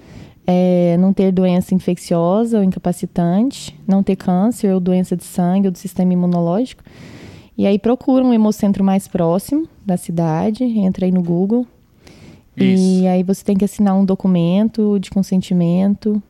[0.46, 5.72] É não ter doença infecciosa ou incapacitante, não ter câncer ou doença de sangue ou
[5.72, 6.82] do sistema imunológico.
[7.56, 11.66] E aí procura um hemocentro mais próximo da cidade, entra aí no Google.
[12.56, 12.82] Isso.
[12.82, 16.22] E aí você tem que assinar um documento de consentimento,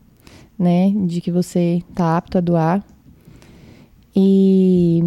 [0.57, 2.83] né, de que você tá apto a doar.
[4.15, 5.03] E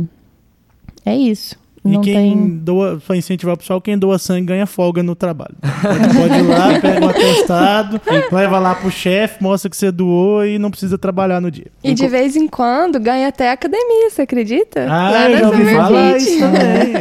[1.05, 1.59] é isso.
[1.83, 5.15] E Não quem tem doa, para incentivar o pessoal, quem doa sangue ganha folga no
[5.15, 5.55] trabalho.
[5.63, 7.99] Pode, ir lá, pega o atestado,
[8.31, 11.69] leva lá pro chefe, mostra que você doou e não precisa trabalhar no dia.
[11.83, 14.85] E de vez em quando ganha até academia, você acredita?
[14.91, 16.61] Ah, Lá eu já ouvi falar isso também.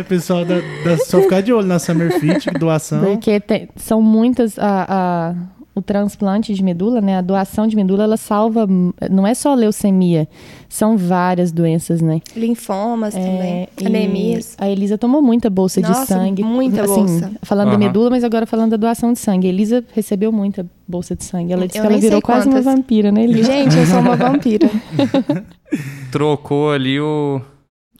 [0.00, 3.00] É, pessoal, da, da- só ficar de olho na Summer Fit, doação.
[3.02, 4.56] Porque tem- são muitas.
[4.60, 5.34] A, a-
[5.80, 7.16] o transplante de medula, né?
[7.18, 8.66] A doação de medula, ela salva.
[9.10, 10.28] Não é só leucemia,
[10.68, 12.20] são várias doenças, né?
[12.36, 14.54] Linfomas também, É, e anemias.
[14.58, 16.44] A Elisa tomou muita bolsa Nossa, de sangue.
[16.44, 17.32] muita assim, bolsa.
[17.42, 17.78] Falando da Aham.
[17.78, 19.46] medula, mas agora falando da doação de sangue.
[19.46, 21.52] A Elisa recebeu muita bolsa de sangue.
[21.52, 22.66] Ela disse Eu que ela virou quase quantas.
[22.66, 23.50] uma vampira, né, Elisa?
[23.52, 24.68] Gente, eu sou uma vampira.
[26.10, 27.40] Trocou ali o,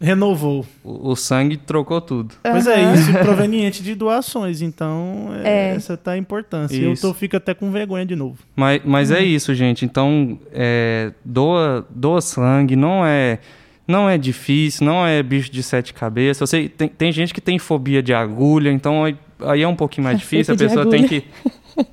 [0.00, 0.64] Renovou.
[0.82, 2.34] o, o sangue, trocou tudo.
[2.42, 4.62] Pois é, isso proveniente de doações.
[4.62, 5.74] Então, é, É.
[5.74, 6.74] essa tá a importância.
[6.76, 7.02] Eu Isso.
[7.06, 8.38] tô, fico até com vergonha de novo.
[8.56, 9.84] Mas, mas é isso, gente.
[9.84, 13.38] Então, é, doa, doa sangue, não é,
[13.86, 16.40] não é difícil, não é bicho de sete cabeças.
[16.40, 19.76] Eu sei, tem, tem gente que tem fobia de agulha, então é, aí é um
[19.76, 21.24] pouquinho mais difícil, a pessoa tem que.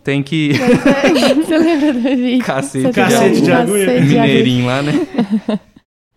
[0.03, 0.51] Tem que.
[1.35, 2.39] Você lembra do vídeo?
[2.45, 3.85] Cacete de Cacete de agulha.
[3.85, 4.21] Cacete de agulha.
[4.21, 4.93] Mineirinho lá, né?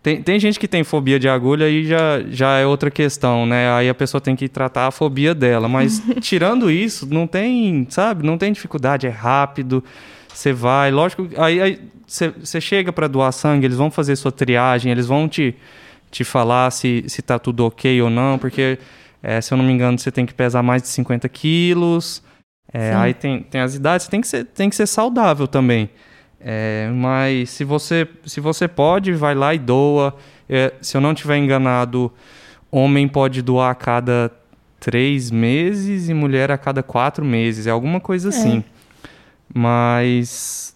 [0.03, 3.71] Tem, tem gente que tem fobia de agulha e já, já é outra questão, né?
[3.73, 5.69] Aí a pessoa tem que tratar a fobia dela.
[5.69, 8.25] Mas tirando isso, não tem, sabe?
[8.25, 9.85] Não tem dificuldade, é rápido.
[10.33, 11.29] Você vai, lógico.
[11.37, 15.55] Aí você chega para doar sangue, eles vão fazer sua triagem, eles vão te,
[16.11, 18.79] te falar se, se tá tudo ok ou não, porque,
[19.23, 22.23] é, se eu não me engano, você tem que pesar mais de 50 quilos.
[22.73, 25.91] É, aí tem, tem as idades, tem que ser, tem que ser saudável também.
[26.41, 30.17] É, mas se você, se você pode, vai lá e doa.
[30.49, 32.11] É, se eu não tiver enganado,
[32.71, 34.33] homem pode doar a cada
[34.81, 37.67] três meses e mulher a cada quatro meses.
[37.67, 38.65] É alguma coisa assim.
[39.53, 40.75] Mas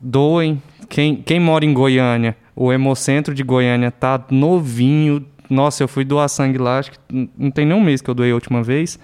[0.00, 0.62] doem.
[0.88, 5.24] Quem, quem mora em Goiânia, o Hemocentro de Goiânia tá novinho.
[5.48, 6.98] Nossa, eu fui doar sangue lá, acho que
[7.36, 8.98] não tem nem um mês que eu doei a última vez.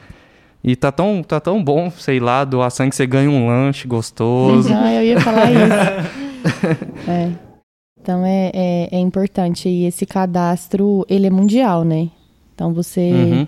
[0.63, 4.69] E tá tão, tá tão bom, sei lá, doar sangue, você ganha um lanche gostoso.
[4.69, 7.11] Não, eu ia falar isso.
[7.11, 7.31] É.
[8.01, 9.69] Então é, é, é importante.
[9.69, 12.09] E esse cadastro, ele é mundial, né?
[12.55, 13.47] Então você, Uhum.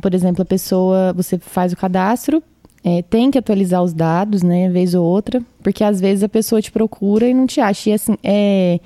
[0.00, 2.42] por exemplo, a pessoa, você faz o cadastro,
[2.84, 6.62] é, tem que atualizar os dados, né, vez ou outra, porque às vezes a pessoa
[6.62, 7.90] te procura e não te acha.
[7.90, 8.80] E assim, é,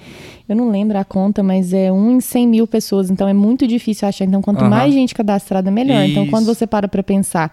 [0.48, 3.66] eu não lembro a conta, mas é um em 100 mil pessoas, então é muito
[3.66, 4.24] difícil achar.
[4.24, 4.70] Então, quanto Aham.
[4.70, 6.04] mais gente cadastrada, melhor.
[6.04, 6.54] Então, quando Isso.
[6.54, 7.52] você para pra pensar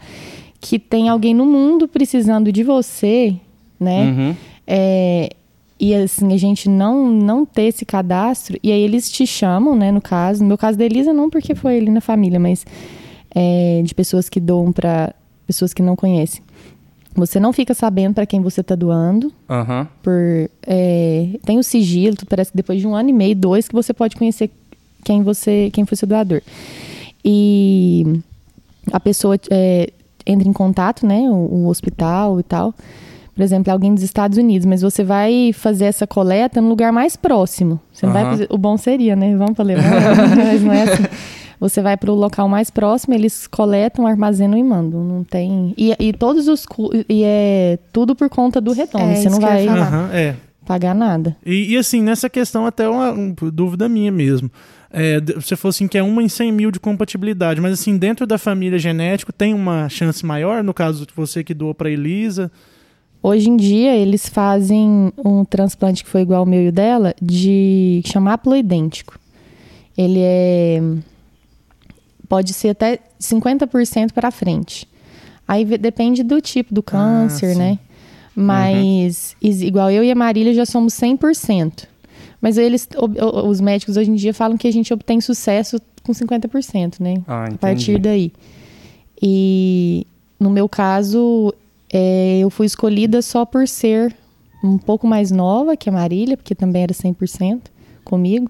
[0.62, 3.36] que tem alguém no mundo precisando de você,
[3.80, 4.06] né?
[4.06, 4.36] Uhum.
[4.68, 5.30] É,
[5.80, 9.92] e assim, a gente não, não ter esse cadastro, e aí eles te chamam, né,
[9.92, 10.42] no caso.
[10.42, 12.66] No meu caso da Elisa, não porque foi ali na família, mas
[13.34, 15.14] é, de pessoas que doam para
[15.50, 16.44] pessoas que não conhecem.
[17.16, 19.88] Você não fica sabendo para quem você está doando, Aham.
[20.04, 20.14] por
[20.62, 23.92] é, tem o sigilo, parece que depois de um ano e meio, dois, que você
[23.92, 24.52] pode conhecer
[25.04, 26.44] quem você, quem foi seu doador.
[27.26, 28.22] E
[28.92, 29.90] a pessoa é,
[30.24, 32.76] entra em contato, né, o, o hospital e tal.
[33.34, 37.16] Por exemplo, alguém dos Estados Unidos, mas você vai fazer essa coleta no lugar mais
[37.16, 37.80] próximo.
[37.92, 38.32] Você não vai Aham.
[38.32, 39.36] fazer, o bom seria, né?
[39.36, 39.90] Vamos para levar,
[40.38, 41.04] mas não é assim.
[41.60, 45.04] Você vai para o local mais próximo, eles coletam, armazenam e mandam.
[45.04, 45.74] Não tem.
[45.78, 46.66] E, e todos os
[47.10, 49.12] e é tudo por conta do retorno.
[49.12, 49.68] É você não vai.
[49.68, 50.36] Aham, é.
[50.66, 51.36] pagar nada.
[51.46, 54.50] E, e, assim, nessa questão, até uma, uma dúvida minha mesmo.
[54.92, 58.26] É, você falou assim que é uma em 100 mil de compatibilidade, mas assim, dentro
[58.26, 62.52] da família genético tem uma chance maior, no caso de você que doou para Elisa.
[63.22, 67.14] Hoje em dia, eles fazem um transplante que foi igual ao meu e o dela,
[67.22, 69.20] de chamar haploidêntico.
[69.98, 70.82] Ele é.
[72.30, 74.88] Pode ser até 50% para frente.
[75.48, 77.60] Aí depende do tipo do câncer, sim.
[77.60, 77.80] né?
[78.36, 81.86] Mas, is- igual eu e a Marília já somos 100%.
[82.42, 82.88] Mas eles,
[83.44, 87.16] os médicos hoje em dia falam que a gente obtém sucesso com 50%, né?
[87.28, 88.32] Ah, a partir daí.
[89.22, 90.08] E
[90.40, 91.54] no meu caso,
[91.92, 94.16] é, eu fui escolhida só por ser
[94.64, 97.64] um pouco mais nova que a Marília, porque também era 100%
[98.06, 98.50] comigo,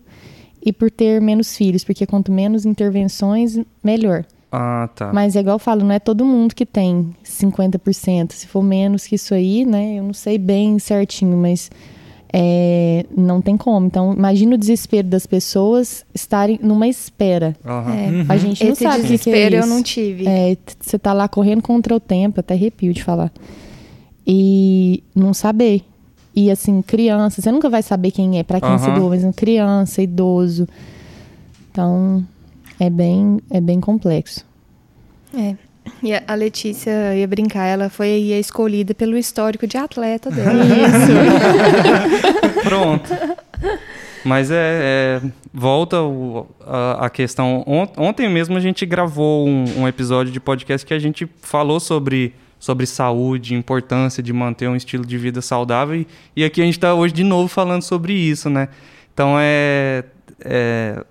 [0.63, 4.25] e por ter menos filhos, porque quanto menos intervenções, melhor.
[4.51, 5.11] Ah, tá.
[5.13, 8.31] Mas é igual eu falo, não é todo mundo que tem 50%.
[8.31, 9.95] Se for menos que isso aí, né?
[9.99, 11.69] Eu não sei bem certinho, mas
[12.33, 13.85] é, não tem como.
[13.85, 17.55] Então, imagina o desespero das pessoas estarem numa espera.
[17.65, 17.93] Aham.
[17.93, 18.25] É.
[18.27, 19.69] A gente não Esse sabe o que que é desespero eu isso.
[19.69, 20.27] não tive.
[20.27, 23.31] É, você tá lá correndo contra o tempo, até arrepio de falar.
[24.25, 25.83] E não saber.
[26.41, 28.99] E assim, criança, você nunca vai saber quem é, pra quem você Aham.
[28.99, 30.65] doa, mas criança, idoso.
[31.69, 32.25] Então,
[32.79, 34.45] é bem, é bem complexo.
[35.35, 35.55] É.
[36.01, 40.63] E a Letícia ia brincar, ela foi aí a escolhida pelo histórico de atleta dela.
[42.63, 43.09] Pronto.
[44.23, 47.63] Mas é, é- volta o- a, a questão.
[47.67, 51.79] Ont- ontem mesmo a gente gravou um, um episódio de podcast que a gente falou
[51.81, 55.95] sobre, sobre saúde, importância de manter um estilo de vida saudável.
[55.95, 58.67] E, e aqui a gente está hoje de novo falando sobre isso, né?
[59.13, 60.03] Então é,
[60.41, 61.03] é,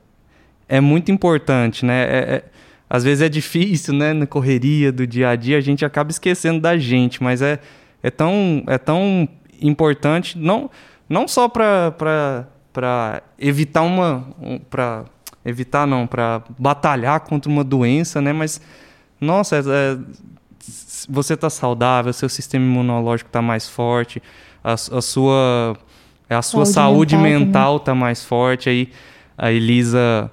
[0.68, 2.02] é muito importante, né?
[2.02, 2.44] É- é-
[2.90, 4.12] às vezes é difícil, né?
[4.12, 7.58] Na correria do dia a dia a gente acaba esquecendo da gente, mas é,
[8.02, 9.28] é, tão, é tão
[9.60, 10.70] importante, não,
[11.08, 14.28] não só para evitar uma.
[14.40, 15.04] Um, para
[15.44, 18.32] evitar, não, para batalhar contra uma doença, né?
[18.32, 18.60] Mas,
[19.20, 19.98] nossa, é- é-
[21.08, 24.22] você está saudável, seu sistema imunológico está mais forte,
[24.62, 25.76] a, a sua,
[26.30, 28.68] a sua Saúde saúde mental está mais forte.
[28.68, 28.90] Aí
[29.36, 30.30] a Elisa,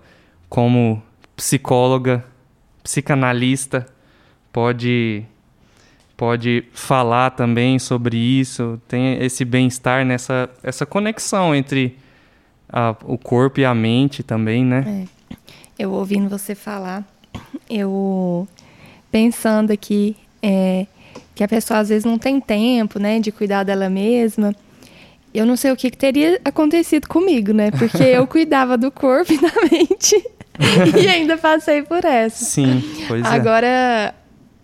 [0.50, 1.02] como
[1.36, 2.24] psicóloga,
[2.84, 3.86] psicanalista,
[4.54, 5.26] pode
[6.18, 11.98] pode falar também sobre isso, tem esse bem-estar nessa essa conexão entre
[12.70, 15.06] a- o corpo e a mente também, né?
[15.78, 17.04] Eu ouvindo você falar,
[17.70, 18.48] eu
[19.12, 20.86] pensando aqui é,
[21.34, 24.56] que a pessoa às vezes não tem tempo, né, de cuidar dela mesma.
[25.34, 27.72] Eu não sei o que, que teria acontecido comigo, né?
[27.72, 30.16] Porque eu cuidava do corpo e da mente
[30.98, 32.46] e ainda passei por essa.
[32.46, 33.28] Sim, pois é.
[33.28, 34.16] Agora,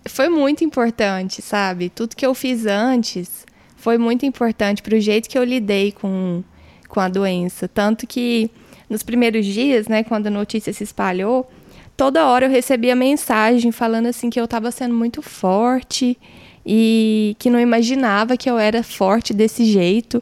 [0.06, 1.89] foi muito importante, sabe?
[1.89, 6.44] Tudo que eu fiz antes foi muito importante para o jeito que eu lidei com,
[6.88, 7.67] com a doença.
[7.67, 8.50] Tanto que
[8.88, 11.50] nos primeiros dias, né, quando a notícia se espalhou,
[11.95, 16.17] toda hora eu recebia mensagem falando assim que eu estava sendo muito forte
[16.65, 20.21] e que não imaginava que eu era forte desse jeito.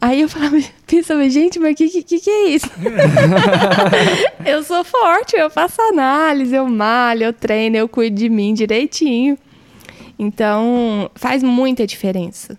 [0.00, 2.70] Aí eu falava, pensava, gente, mas o que, que, que é isso?
[4.46, 9.36] eu sou forte, eu faço análise, eu malho, eu treino, eu cuido de mim direitinho.
[10.18, 12.58] Então, faz muita diferença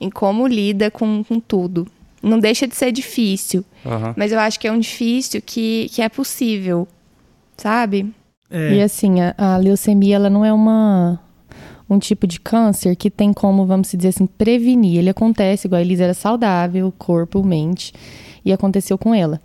[0.00, 1.86] em como lida com, com tudo.
[2.22, 4.14] Não deixa de ser difícil, Aham.
[4.16, 6.86] mas eu acho que é um difícil que, que é possível,
[7.60, 8.12] sabe?
[8.50, 8.74] É.
[8.74, 11.20] E assim, a, a leucemia, ela não é uma
[11.88, 14.98] um tipo de câncer que tem como, vamos dizer assim, prevenir.
[14.98, 17.92] Ele acontece, igual a Elisa era saudável, corpo, mente,
[18.44, 19.40] e aconteceu com ela.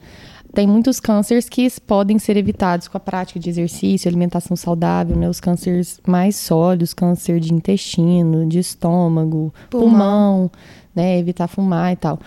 [0.54, 5.28] Tem muitos cânceres que podem ser evitados com a prática de exercício, alimentação saudável, né?
[5.28, 9.90] Os cânceres mais sólidos, câncer de intestino, de estômago, Pulmão.
[9.90, 10.52] pulmão,
[10.96, 11.18] né?
[11.18, 12.20] Evitar fumar e tal.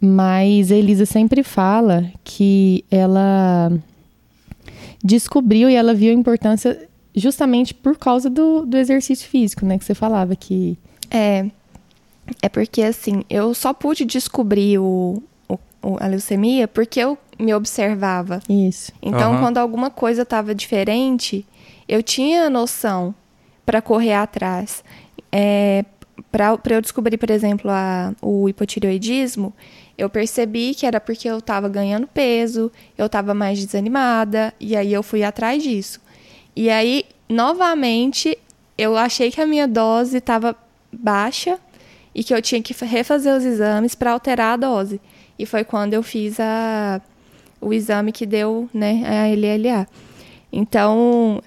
[0.00, 3.70] Mas a Elisa sempre fala que ela
[5.02, 9.78] descobriu e ela viu a importância justamente por causa do, do exercício físico, né?
[9.78, 10.78] Que você falava que.
[11.10, 11.46] É,
[12.42, 17.54] é porque assim, eu só pude descobrir o, o- o- a leucemia porque eu me
[17.54, 18.40] observava.
[18.48, 18.92] Isso.
[19.00, 19.40] Então, Aham.
[19.40, 21.46] quando alguma coisa estava diferente,
[21.88, 23.14] eu tinha noção
[23.64, 24.82] para correr atrás.
[25.30, 25.84] É,
[26.32, 29.52] para eu descobrir, por exemplo, a- o hipotireoidismo,
[29.98, 34.92] eu percebi que era porque eu estava ganhando peso, eu estava mais desanimada, e aí
[34.92, 36.00] eu fui atrás disso.
[36.54, 38.38] E aí, novamente,
[38.78, 40.56] eu achei que a minha dose estava
[40.92, 41.58] baixa
[42.14, 45.00] e que eu tinha que refazer os exames para alterar a dose.
[45.36, 47.00] E foi quando eu fiz a,
[47.60, 49.86] o exame que deu né, a LLA.
[50.52, 51.42] Então,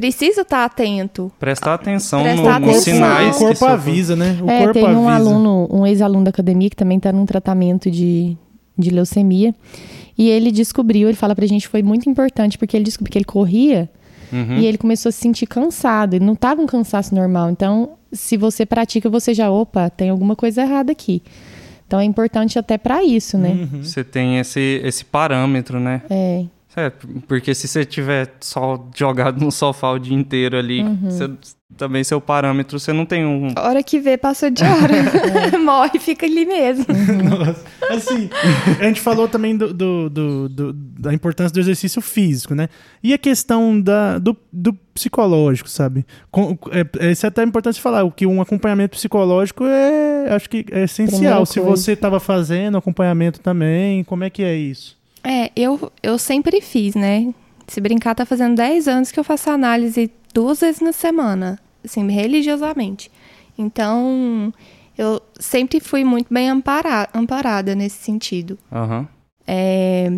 [0.00, 1.30] precisa estar atento.
[1.38, 2.94] Prestar atenção Prestar no- nos atenção.
[2.94, 3.28] sinais.
[3.28, 4.38] o que corpo seu avisa, né?
[4.42, 5.28] O é, corpo tem um avisa.
[5.30, 8.36] aluno, um ex-aluno da academia que também está num tratamento de,
[8.78, 9.54] de leucemia.
[10.16, 13.18] E ele descobriu, ele fala pra gente que foi muito importante, porque ele descobriu que
[13.18, 13.88] ele corria
[14.32, 14.58] Uhum.
[14.58, 16.14] e ele começou a se sentir cansado.
[16.14, 17.50] Ele não estava um cansaço normal.
[17.50, 21.20] Então, se você pratica, você já, opa, tem alguma coisa errada aqui.
[21.86, 23.66] Então é importante até pra isso, né?
[23.72, 23.82] Uhum.
[23.82, 26.02] Você tem esse, esse parâmetro, né?
[26.08, 26.44] É.
[26.76, 26.90] É,
[27.26, 31.10] porque se você tiver só jogado no sofá o dia inteiro ali, Uhum.
[31.10, 31.30] você-
[31.76, 33.48] também seu parâmetro, você não tem um.
[33.56, 34.92] A hora que vê, passou de hora.
[35.64, 36.84] Morre, fica ali mesmo.
[37.28, 37.64] Nossa.
[37.90, 38.28] Assim,
[38.80, 42.68] a gente falou também do, do- do- do- da importância do exercício físico, né?
[43.02, 46.04] E a questão da, do, do psicológico, sabe?
[46.30, 50.48] Com, é, é, isso é até importante falar, o que um acompanhamento psicológico é, acho
[50.50, 51.18] que é essencial.
[51.20, 54.99] Primeira Se você estava fazendo acompanhamento também, como é que é isso?
[55.22, 57.32] É, eu, eu sempre fiz, né?
[57.66, 62.08] Se brincar, tá fazendo 10 anos que eu faço análise duas vezes na semana, assim,
[62.10, 63.10] religiosamente.
[63.58, 64.52] Então,
[64.96, 68.58] eu sempre fui muito bem ampara- amparada nesse sentido.
[68.72, 69.06] Aham.
[69.46, 70.10] É,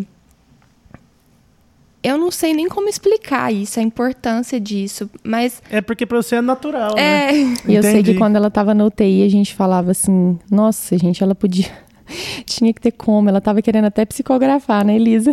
[2.04, 6.36] Eu não sei nem como explicar isso, a importância disso, mas É porque pra você
[6.36, 7.30] é natural, né?
[7.30, 7.32] é,
[7.68, 11.22] E eu sei que quando ela tava na UTI, a gente falava assim, nossa, gente,
[11.22, 11.70] ela podia.
[12.46, 13.28] Tinha que ter como.
[13.28, 15.32] Ela tava querendo até psicografar, né, Elisa?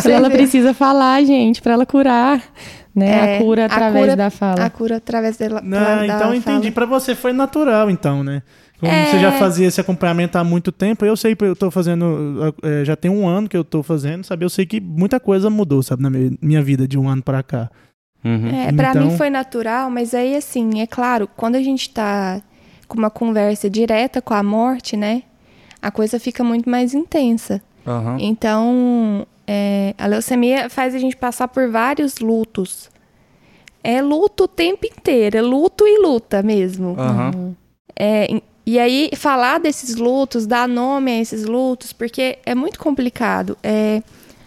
[0.00, 2.42] Você ela precisa falar, gente, pra ela curar.
[2.94, 3.36] Né?
[3.36, 4.64] É, a cura a através cura- da fala.
[4.66, 5.62] a cura através dela.
[5.64, 6.70] Não, da então entendi.
[6.70, 8.42] Pra você foi natural, então, né?
[8.78, 9.06] Como É.
[9.06, 12.94] você já fazia esse acompanhamento há muito tempo, eu sei, eu tô fazendo, eh, já
[12.96, 14.44] tem um ano que eu tô fazendo, sabe?
[14.44, 17.42] Eu sei que muita coisa mudou, sabe, na mi- minha vida de um ano pra
[17.42, 17.70] cá.
[18.24, 18.48] Uhum.
[18.48, 22.42] É, pra Então- mim foi natural, mas aí assim, é claro, quando a gente tá
[22.88, 25.22] com uma conversa direta com a morte, né?
[25.82, 27.60] A coisa fica muito mais intensa.
[27.84, 28.16] Aham.
[28.20, 32.88] Então, é, a leucemia faz a gente passar por vários lutos.
[33.82, 36.94] É luto o tempo inteiro, é luto e luta mesmo.
[36.96, 37.56] Aham.
[37.98, 43.58] É, e aí, falar desses lutos, dar nome a esses lutos, porque é muito complicado.
[43.62, 44.02] É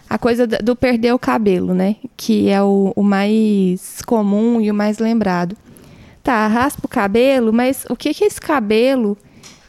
[0.10, 1.98] a coisa do perder o cabelo, né?
[2.16, 5.58] Que é o, o mais comum e o mais lembrado.
[6.24, 9.18] Tá, raspa o cabelo, mas o que, que esse cabelo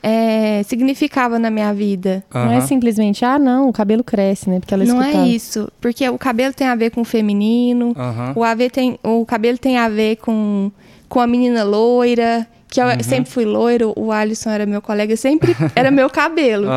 [0.09, 2.23] é, significava na minha vida?
[2.33, 4.61] Não é simplesmente, ah, não, o cabelo cresce, né?
[4.61, 5.25] Porque ela Não escutava.
[5.27, 5.69] é isso.
[5.81, 8.33] Porque o cabelo tem a ver com o feminino, Aham.
[8.37, 10.71] o, AV tem, o cabelo tem a ver com,
[11.09, 15.57] com a menina loira, que eu sempre fui loiro, o Alisson era meu colega, sempre
[15.75, 16.69] era meu cabelo.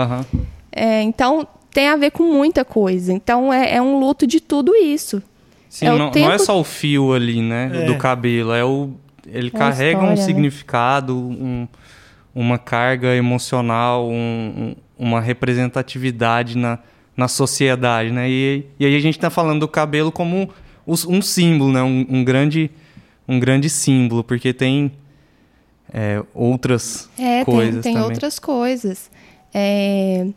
[0.72, 3.14] É, então, tem a ver com muita coisa.
[3.14, 5.22] Então, é, é um luto de tudo isso.
[5.70, 7.70] Sim, É não, não tempo- é só o fio ali, né?
[7.74, 7.86] É.
[7.86, 8.54] Do cabelo.
[8.54, 8.90] É o,
[9.28, 10.26] ele É carrega um história, né?
[10.26, 11.68] significado, um-
[12.34, 14.76] uma carga emocional, um- um-
[15.08, 16.80] uma representatividade na,
[17.16, 18.30] na sociedade, né?
[18.30, 20.50] E, e aí a gente está falando do cabelo como
[20.86, 21.82] os- um símbolo, né?
[21.82, 22.70] Um, um grande,
[23.28, 24.92] um grande símbolo, porque tem
[25.92, 28.10] é, outras É, tem, coisas tem também.
[28.10, 29.10] outras coisas.
[29.54, 30.28] É,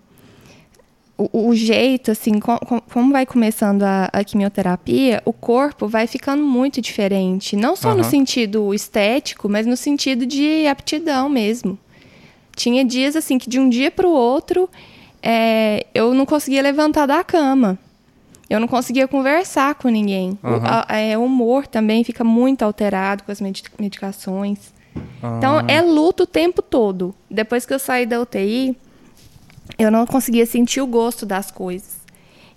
[1.32, 6.06] o, o jeito, assim, com- com- como vai começando a, a quimioterapia, o corpo vai
[6.06, 7.56] ficando muito diferente.
[7.56, 8.10] Não só no Aham.
[8.10, 11.78] sentido estético, mas no sentido de aptidão mesmo.
[12.56, 14.68] Tinha dias, assim, que de um dia para o outro,
[15.22, 17.78] é, eu não conseguia levantar da cama.
[18.50, 20.38] Eu não conseguia conversar com ninguém.
[20.42, 20.84] O, Aham.
[20.88, 24.72] a- é, o humor também fica muito alterado com as medi- medicações.
[25.38, 27.14] Então, Ah, é luto o tempo todo.
[27.30, 28.76] Depois que eu saí da UTI,
[29.82, 32.00] eu não conseguia sentir o gosto das coisas.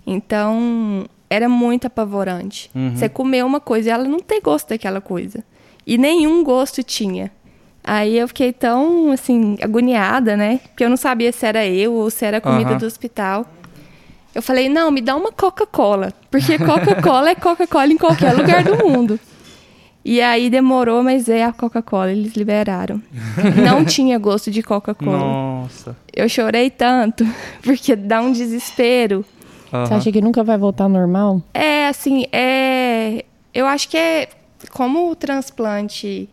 [0.06, 2.70] Então, era muito apavorante.
[2.74, 2.94] Uhum.
[2.94, 5.44] Você comer uma coisa e ela não tem gosto daquela coisa.
[5.86, 7.30] E nenhum gosto tinha.
[7.82, 10.60] Aí eu fiquei tão, assim, agoniada, né?
[10.68, 12.78] Porque eu não sabia se era eu ou se era comida Aham.
[12.78, 13.46] do hospital.
[14.34, 16.12] Eu falei, não, me dá uma Coca-Cola.
[16.30, 19.18] Porque Coca-Cola é Coca-Cola em qualquer lugar do mundo.
[20.08, 23.02] E aí demorou, mas é a Coca-Cola, eles liberaram.
[23.66, 25.18] Não tinha gosto de Coca-Cola.
[25.18, 25.96] Nossa.
[26.14, 27.26] Eu chorei tanto,
[27.60, 29.24] porque dá um desespero.
[29.68, 29.96] Você Aham.
[29.96, 31.42] acha que nunca vai voltar ao normal?
[31.52, 33.24] É, assim, é.
[33.52, 34.28] Eu acho que é.
[34.70, 36.28] Como o transplante.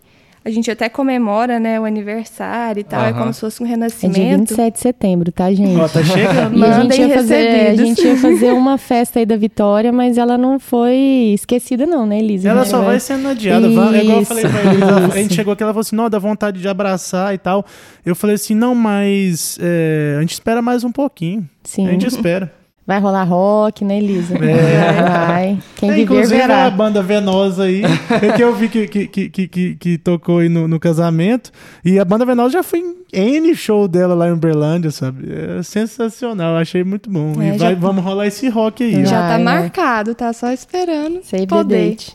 [0.46, 3.02] A gente até comemora, né, o aniversário e tal.
[3.06, 3.20] É Aham.
[3.20, 4.40] como se fosse um É dia renascimento.
[4.50, 5.80] 27 de setembro, tá, gente?
[5.80, 6.58] Ó, tá chegando.
[6.58, 9.92] E a gente, Mandem ia fazer, a gente ia fazer uma festa aí da Vitória,
[9.94, 12.50] mas ela não foi esquecida, não, né, Elisa?
[12.50, 12.66] Ela Né?
[12.66, 13.70] só vai sendo adiada.
[13.70, 14.96] vai- É igual eu falei pra Isso, Elisa.
[14.98, 15.18] A isso.
[15.18, 17.66] gente chegou aqui, ela falou assim: não, dá vontade de abraçar e tal.
[18.06, 21.48] Eu falei assim: não, mas é, a gente espera mais um pouquinho.
[21.64, 21.88] Sim.
[21.88, 22.52] A gente espera.
[22.86, 24.36] Vai rolar rock, né, Elisa?
[24.36, 25.02] É.
[25.28, 25.60] Vai.
[25.78, 26.70] Quem É, viver, inclusive a verá.
[26.70, 27.82] banda Venosa aí,
[28.22, 31.50] é que eu vi que, que, que, que, que- tocou aí no, no casamento.
[31.86, 32.96] E a banda Venosa já foi em
[33.38, 35.28] N show dela lá em Uberlândia, sabe?
[35.32, 37.42] É sensacional, achei muito bom.
[37.42, 39.02] É, e vai, já- vamos rolar esse rock aí.
[39.02, 39.06] ó.
[39.06, 39.60] Já tá Vai, vai.
[39.62, 41.90] marcado, tá só esperando Save the poder.
[41.90, 42.14] date.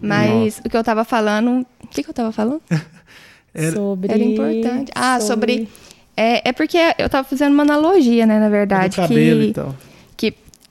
[0.00, 1.64] Mas o que eu tava falando.
[1.84, 2.60] O que, que eu tava falando?
[3.54, 4.12] Era- Sobre...
[4.12, 4.90] Era importante.
[4.94, 5.68] Ah, sobre.
[6.16, 8.96] É, é porque eu tava fazendo uma analogia, né, na verdade.
[8.96, 9.74] do cabelo que, e tal.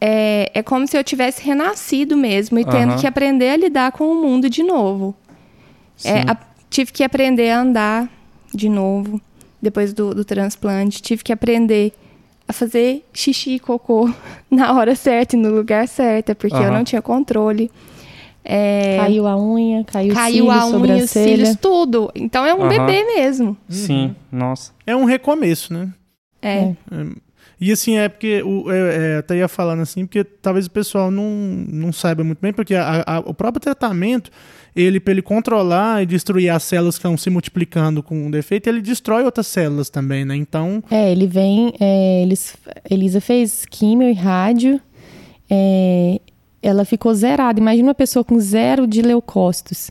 [0.02, 4.06] É, é como se eu tivesse renascido mesmo e tendo que aprender a lidar com
[4.06, 5.16] o mundo de novo.
[6.04, 6.26] É, Sim.
[6.28, 6.38] a-
[6.70, 8.10] tive que aprender a andar
[8.54, 9.20] de novo
[9.62, 11.02] depois do, do transplante.
[11.02, 11.92] Tive que aprender
[12.48, 14.10] a fazer xixi e cocô
[14.50, 16.72] na hora certa e no lugar certo, porque eu Aham.
[16.72, 17.70] não tinha controle.
[18.44, 22.10] É, Caiu a unha, caiu, caiu o cílio, a unha, os cílios, tudo.
[22.16, 22.70] Então é um Aham.
[22.70, 23.56] bebê mesmo.
[23.68, 24.72] Sim, nossa.
[24.88, 25.90] É um recomeço, né?
[26.42, 26.74] É.
[27.62, 28.78] E assim, é porque o, é,
[29.16, 31.30] é, até ia falando assim, porque talvez o pessoal não,
[31.68, 34.32] não saiba muito bem, porque a- a- o próprio tratamento,
[34.76, 38.68] ele, para ele controlar e destruir as células que estão se multiplicando com um defeito,
[38.68, 40.36] ele destrói outras células também, né?
[40.38, 41.74] Então, É, ele vem.
[41.80, 42.56] é, eles,
[42.90, 44.80] Elisa fez químio e rádio.
[45.50, 46.20] é,
[46.62, 47.60] ela ficou zerada.
[47.60, 49.90] Imagina uma pessoa com zero de leucócitos.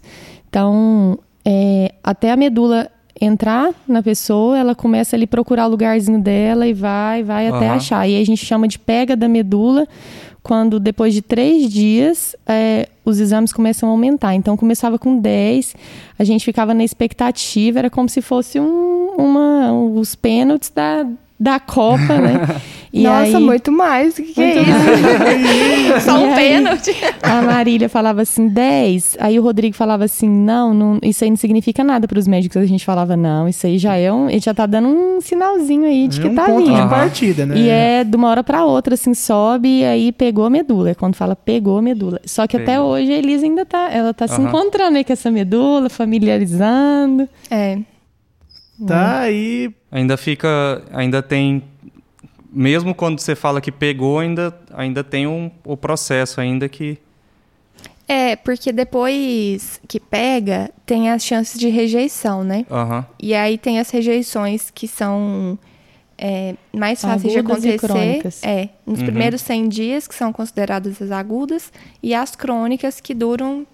[0.48, 2.90] Então, é, até a medula
[3.20, 7.76] entrar na pessoa, ela começa ali procurar o lugarzinho dela e vai, vai até Aham.
[7.76, 8.08] achar.
[8.08, 9.86] E aí a gente chama de pega da medula,
[10.42, 14.34] quando depois de três dias é, os exames começam a aumentar.
[14.34, 15.74] Então começava com 10,
[16.18, 21.06] a gente ficava na expectativa, era como se fosse um, uma, os pênaltis da,
[21.38, 22.40] da Copa, né?
[22.92, 24.14] E Nossa, aí, muito mais.
[24.18, 26.00] O que, que é isso?
[26.04, 26.90] Só um aí- pênalti.
[27.22, 29.16] A Marília falava assim, 10.
[29.20, 32.56] Aí o Rodrigo falava assim, não, não isso aí não significa nada para os médicos.
[32.56, 34.30] A gente falava, não, isso aí já é um.
[34.30, 36.82] Ele já tá dando um sinalzinho aí de é que um tá ponto vindo.
[36.82, 37.58] de partida, né?
[37.58, 40.90] E é de uma hora pra outra, assim, sobe e aí pegou a medula.
[40.90, 42.20] É quando fala pegou a medula.
[42.24, 44.48] Só que até hoje a Elisa ainda tá, ela tá se Aham.
[44.48, 47.28] encontrando aí com essa medula, familiarizando.
[47.50, 47.78] É.
[48.86, 49.70] Tá aí.
[49.90, 50.82] Ainda fica.
[50.92, 51.62] Ainda tem.
[52.50, 56.98] Mesmo quando você fala que pegou, ainda, ainda tem um, o processo ainda que.
[58.08, 62.64] É, porque depois que pega, tem as chances de rejeição, né?
[62.70, 63.04] Aham.
[63.20, 65.58] E aí tem as rejeições que são
[66.16, 67.86] é, mais fáceis Agudas de e acontecer.
[67.86, 68.42] crônicas.
[68.42, 69.04] É, nos Uhum.
[69.06, 71.70] primeiros 100 dias, que são consideradas as agudas,
[72.02, 73.66] e as crônicas que duram,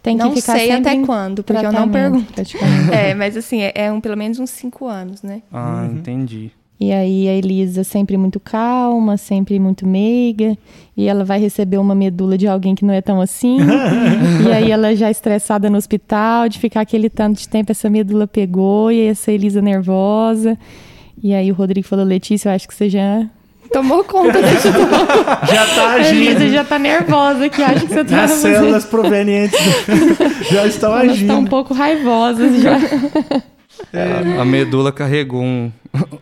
[0.00, 2.32] Tem que não ficar sei até quando, porque eu não pergunto.
[2.94, 5.42] É, mas assim, é, é um, pelo menos uns 5 anos, né?
[5.52, 5.96] Ah, Uhum.
[5.96, 6.52] entendi.
[6.80, 10.56] E aí a Elisa sempre muito calma, sempre muito meiga,
[10.96, 13.58] e ela vai receber uma medula de alguém que não é tão assim.
[14.48, 18.26] e aí ela já estressada no hospital, de ficar aquele tanto de tempo, essa medula
[18.26, 20.56] pegou, e aí essa Elisa nervosa.
[21.22, 23.26] E aí o Rodrigo falou, Letícia, eu acho que você já
[23.70, 25.06] tomou conta da situação.
[25.52, 26.50] Já tá A Elisa agindo.
[26.54, 31.18] já tá nervosa aqui, acho que você tá As células provenientes do- já estão Elas
[31.18, 31.50] estão um agindo.
[31.50, 32.78] pouco raivosas já.
[33.92, 35.70] A, a medula carregou um.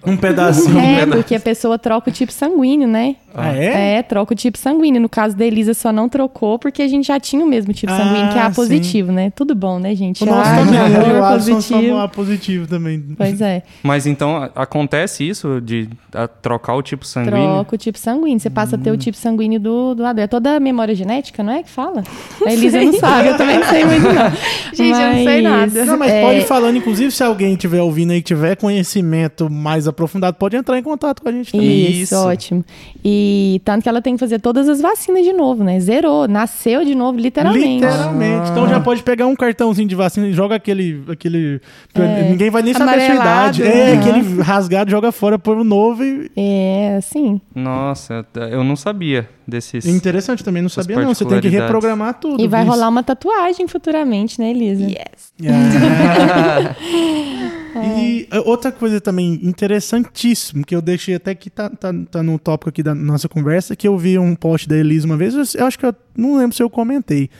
[0.06, 0.78] Um pedacinho.
[0.78, 3.16] É, porque a pessoa troca o tipo sanguíneo, né?
[3.34, 3.98] Ah, é?
[3.98, 5.00] É, troca o tipo sanguíneo.
[5.00, 7.92] No caso da Elisa, só não trocou porque a gente já tinha o mesmo tipo
[7.92, 8.56] Ah, sanguíneo, que é A sim.
[8.56, 9.30] positivo, né?
[9.36, 10.22] Tudo bom, né, gente?
[10.24, 10.80] O nosso Ah, também,
[11.20, 11.96] o Alisson positivo.
[11.98, 13.04] A positivo também.
[13.16, 13.62] Pois é.
[13.82, 17.38] Mas então acontece isso de a, trocar o tipo sanguíneo?
[17.38, 18.40] Troca o tipo sanguíneo.
[18.40, 20.18] Você passa a ter o tipo sanguíneo do, do lado.
[20.18, 22.02] É toda a memória genética, não é que fala?
[22.46, 24.30] A Elisa não sabe, eu também não sei muito, não.
[24.72, 25.84] Gente, eu não sei nada.
[25.84, 29.88] Não, mas é, pode ir falando, inclusive, se alguém estiver ouvindo aí, tiver conhecimento mais
[29.88, 31.90] aprofundado, pode entrar em contato com a gente também.
[31.90, 32.16] Isso, Isso.
[32.16, 32.64] ótimo.
[33.04, 35.78] E tanto que ela tem que fazer todas as vacinas de novo, né?
[35.80, 37.84] Zerou, nasceu de novo, literalmente.
[37.84, 38.50] Literalmente.
[38.50, 41.02] Então já pode pegar um cartãozinho de vacina e joga aquele.
[41.09, 41.61] aquele
[41.94, 42.30] É.
[42.30, 43.62] Ninguém vai nem saber a sua idade.
[43.62, 44.00] É, Aham.
[44.00, 46.30] aquele rasgado, joga fora, põe um novo e.
[46.36, 47.40] É, assim.
[47.54, 49.86] Nossa, eu não sabia desses.
[49.86, 51.14] Interessante também, não sabia não.
[51.14, 52.42] Você tem que reprogramar tudo.
[52.42, 52.70] E vai isso.
[52.70, 54.84] rolar uma tatuagem futuramente, né, Elisa?
[54.84, 55.32] Yes.
[57.81, 58.01] Ah.
[58.01, 62.39] E uh, outra coisa também interessantíssima, que eu deixei até que tá, tá, tá no
[62.39, 65.66] tópico aqui da nossa conversa, que eu vi um post da Elisa uma vez, eu,
[65.66, 67.31] acho que eu não lembro se eu comentei.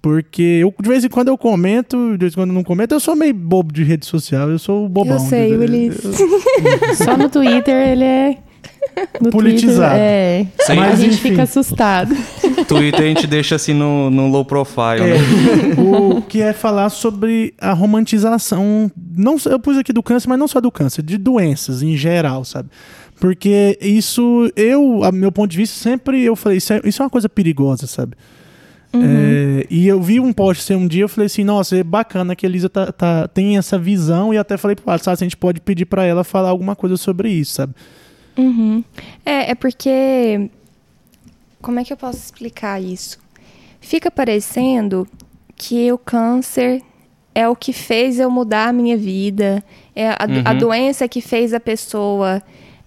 [0.00, 2.92] Porque eu, de vez em quando eu comento, de vez em quando eu não comento,
[2.92, 5.14] eu sou meio bobo de rede social, eu sou bobão.
[5.14, 5.94] Eu sei, de- Willis.
[6.98, 8.38] Só no Twitter ele é.
[9.20, 9.94] No Politizado.
[9.94, 10.46] Twitter, é.
[10.60, 10.72] Sim.
[10.72, 11.30] a Mas, gente enfim.
[11.30, 12.14] fica assustado.
[12.68, 15.00] Twitter a gente deixa assim no, no low profile.
[15.00, 15.74] É, né?
[15.78, 20.46] o que é falar sobre a romantização, não eu pus aqui do câncer, mas não
[20.48, 22.68] só do câncer, de doenças em geral, sabe?
[23.18, 27.04] Porque isso, eu, a meu ponto de vista, sempre eu falei, isso é, isso é
[27.04, 28.14] uma coisa perigosa, sabe?
[28.94, 32.36] É, e eu vi um post assim, um dia, eu falei assim, nossa, é bacana
[32.36, 35.26] que a Elisa tá, tá- tem essa visão, e até falei pro Alisson, se a
[35.26, 37.74] gente pode pedir pra ela falar alguma coisa sobre isso, sabe?
[38.36, 38.82] Uhum.
[39.24, 40.50] É, é porque.
[41.60, 43.18] Como é que eu posso explicar isso?
[43.80, 45.06] Fica parecendo
[45.56, 46.82] que o câncer
[47.34, 49.62] é o que fez eu mudar a minha vida,
[49.94, 50.58] é a, a Uhum.
[50.58, 52.42] doença que fez a pessoa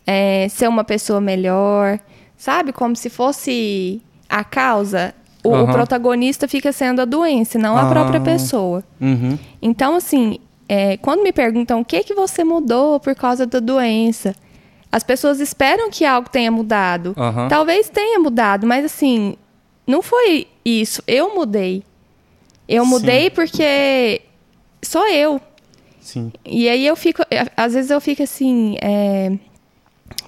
[0.06, 2.00] é, ser uma pessoa melhor,
[2.38, 2.72] sabe?
[2.74, 5.16] Como se fosse a causa.
[5.44, 5.72] O, o Aham.
[5.72, 7.86] protagonista fica sendo a doença, não a Ah.
[7.90, 8.84] própria pessoa.
[9.00, 9.38] Uhum.
[9.62, 10.38] Então, assim,
[10.68, 14.36] é, quando me perguntam o que, que você mudou por causa da doença,
[14.96, 17.14] as pessoas esperam que algo tenha mudado.
[17.18, 17.50] Aham.
[17.50, 19.36] Talvez tenha mudado, mas assim,
[19.86, 21.04] não foi isso.
[21.06, 21.84] Eu mudei.
[22.66, 22.90] Eu Sim.
[22.92, 24.22] mudei porque
[24.82, 25.42] sou eu.
[26.00, 26.32] Sim.
[26.46, 27.24] E aí eu fico,
[27.58, 29.38] às vezes eu fico assim, é,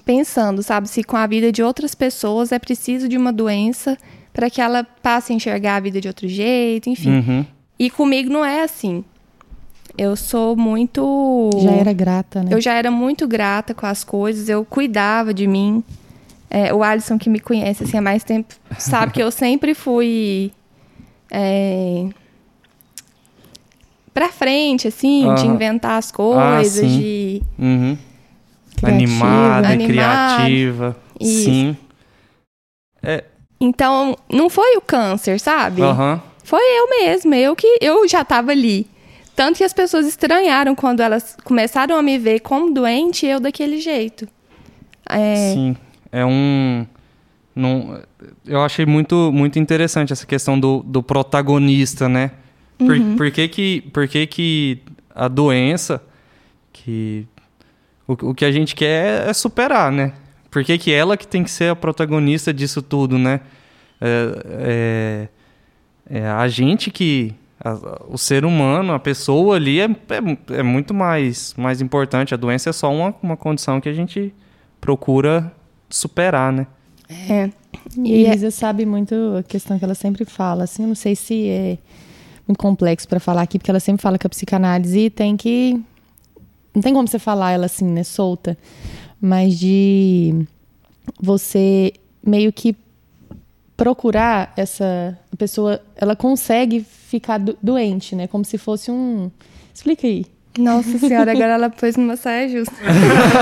[0.04, 3.96] pensando, sabe, se com a vida de outras pessoas é preciso de uma doença
[4.34, 7.20] para que ela passe a enxergar a vida de outro jeito, enfim.
[7.20, 7.46] Uhum.
[7.78, 9.02] E comigo não é assim.
[9.98, 11.50] Eu sou muito.
[11.58, 12.50] Já era grata, né?
[12.52, 15.82] Eu já era muito grata com as coisas, eu cuidava de mim.
[16.48, 20.52] É, o Alisson, que me conhece assim, há mais tempo, sabe que eu sempre fui.
[21.30, 22.06] É,
[24.14, 27.00] pra frente, assim, de inventar as coisas, sim.
[27.00, 27.42] de.
[27.58, 27.98] Uhum.
[28.76, 29.24] Criativa.
[29.24, 30.36] Animada, Animada.
[30.36, 30.96] criativa.
[31.20, 31.44] Isso.
[31.44, 31.76] Sim.
[33.60, 35.82] Então, não foi o câncer, sabe?
[35.82, 36.22] Aham.
[36.44, 38.86] Foi eu mesma, eu que eu já estava ali.
[39.38, 43.38] Tanto que as pessoas estranharam quando elas começaram a me ver como doente e eu
[43.38, 44.26] daquele jeito.
[45.08, 45.76] É, Sim.
[46.10, 46.84] É um.
[47.54, 48.02] Não,
[48.44, 52.32] eu achei muito, muito interessante essa questão do, do protagonista, né?
[52.76, 54.82] Por, por, que, que, por que, que
[55.14, 56.02] a doença,
[56.72, 57.24] que
[58.08, 60.14] o, o que a gente quer é superar, né?
[60.50, 63.38] Por que, que ela que tem que ser a protagonista disso tudo, né?
[64.00, 65.28] É,
[66.10, 67.32] é, é a gente que.
[67.64, 72.34] A- o ser humano, a pessoa ali é, é, é muito mais, mais importante.
[72.34, 74.32] A doença é só uma, uma condição que a gente
[74.80, 75.52] procura
[75.90, 76.66] superar, né?
[77.28, 77.50] é.
[77.96, 80.88] E E a é- Elisa sabe muito a questão que ela sempre fala, assim, eu
[80.88, 81.78] não sei se é
[82.46, 85.80] muito complexo pra falar aqui, porque ela sempre fala que a psicanálise tem que
[86.74, 88.56] não tem como você falar ela assim, né, solta,
[89.20, 90.46] mas de
[91.20, 91.92] você
[92.24, 92.76] meio que
[93.78, 99.30] procurar essa pessoa, ela consegue ficar do- doente, né, como se fosse um
[99.72, 100.26] Explica aí.
[100.58, 102.74] Nossa senhora, agora ela pôs numa saia justa.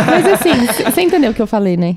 [0.06, 1.96] Mas assim, você entendeu o que eu falei, né?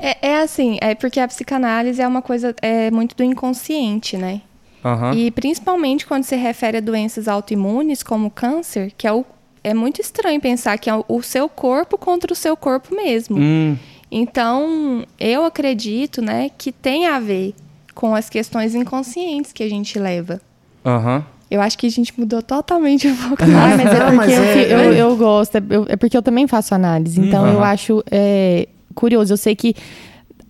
[0.00, 4.40] É, é assim, é porque a psicanálise é uma coisa é muito do inconsciente, né?
[4.82, 5.12] Aham.
[5.14, 9.26] E principalmente quando se refere a doenças autoimunes, como câncer, que é, o,
[9.62, 13.36] é muito estranho pensar que é o, o seu corpo contra o seu corpo mesmo.
[13.38, 13.76] Hum,
[14.10, 17.54] Então, eu acredito, né, que tem a ver
[17.96, 20.40] com as questões inconscientes que a gente leva.
[20.84, 21.24] Aham.
[21.50, 23.76] Eu acho que a gente mudou totalmente o Ah, vocabulário.
[23.76, 26.16] mas é porque mas eu, é- fi- eu, é- eu gosto, é, eu- é porque
[26.16, 27.20] eu também faço análise.
[27.20, 27.52] Então Uhum.
[27.54, 28.04] eu acho.
[28.10, 29.32] é, curioso.
[29.32, 29.74] Eu sei que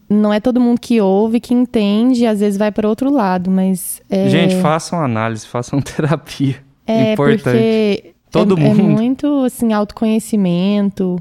[0.09, 4.01] não é todo mundo que ouve, que entende, às vezes vai para outro lado, mas.
[4.11, 4.29] É...
[4.29, 6.57] Gente, façam análise, façam terapia.
[6.87, 7.43] É, Importante.
[7.43, 8.81] porque Todo é, mundo.
[8.81, 11.19] é muito, assim, autoconhecimento.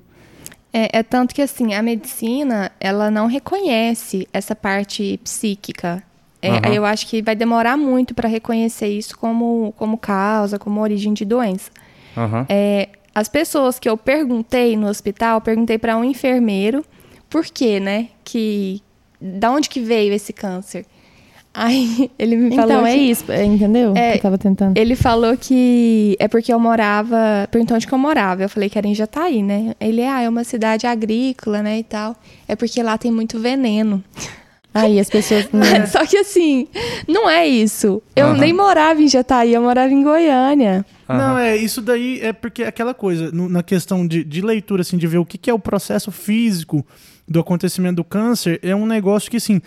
[0.71, 6.03] É, é tanto que, assim, a medicina, ela não reconhece essa parte psíquica.
[6.45, 6.73] É, Aham.
[6.73, 11.25] Eu acho que vai demorar muito para reconhecer isso como, como causa, como origem de
[11.25, 11.71] doença.
[12.15, 12.45] Aham.
[12.49, 16.83] É, as pessoas que eu perguntei no hospital, perguntei para um enfermeiro
[17.29, 18.07] por quê, né?
[18.23, 18.81] Que
[19.19, 20.85] da onde que veio esse câncer?
[21.57, 23.93] Aí ele me falou Então, é que- isso, é, entendeu?
[23.95, 24.77] É, eu tava tentando.
[24.77, 27.47] Ele falou que é porque eu morava.
[27.49, 28.43] Perguntou onde que eu morava.
[28.43, 29.73] Eu falei que era em Jataí, né?
[29.79, 31.79] Ele, ah, é uma cidade agrícola, né?
[31.79, 32.13] E tal.
[32.45, 34.03] É porque lá tem muito veneno.
[34.75, 35.49] Aí as pessoas.
[35.53, 36.67] né, Só que assim,
[37.07, 38.01] não é isso.
[38.15, 38.37] Eu Aham.
[38.37, 40.85] nem morava em Jataí, eu morava em Goiânia.
[41.07, 44.81] Não, é, isso daí é porque é aquela coisa, no- na questão de, de leitura,
[44.81, 46.85] assim, de ver o que, que é o processo físico
[47.27, 49.61] do acontecimento do câncer, é um negócio que, assim,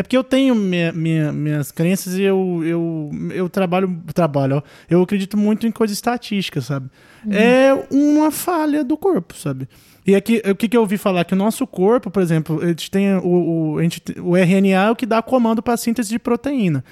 [0.00, 4.62] é porque eu tenho minha- minha- minhas crenças e eu, eu, eu trabalho, trabalho, ó,
[4.88, 6.88] eu acredito muito em coisa estatística, sabe?
[7.30, 9.68] É uma falha do corpo, sabe?
[10.06, 11.24] E aqui, o que, que eu ouvi falar?
[11.24, 13.26] Que o nosso corpo, por exemplo, a gente tem o,
[13.74, 16.82] o, a gente, o RNA é o que dá comando para a síntese de proteína.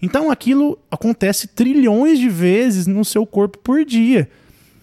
[0.00, 4.28] Então aquilo acontece trilhões de vezes no seu corpo por dia.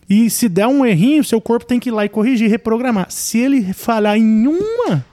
[0.09, 3.07] E se der um errinho, seu corpo tem que ir lá e corrigir, reprogramar.
[3.09, 5.05] Se ele falhar em uma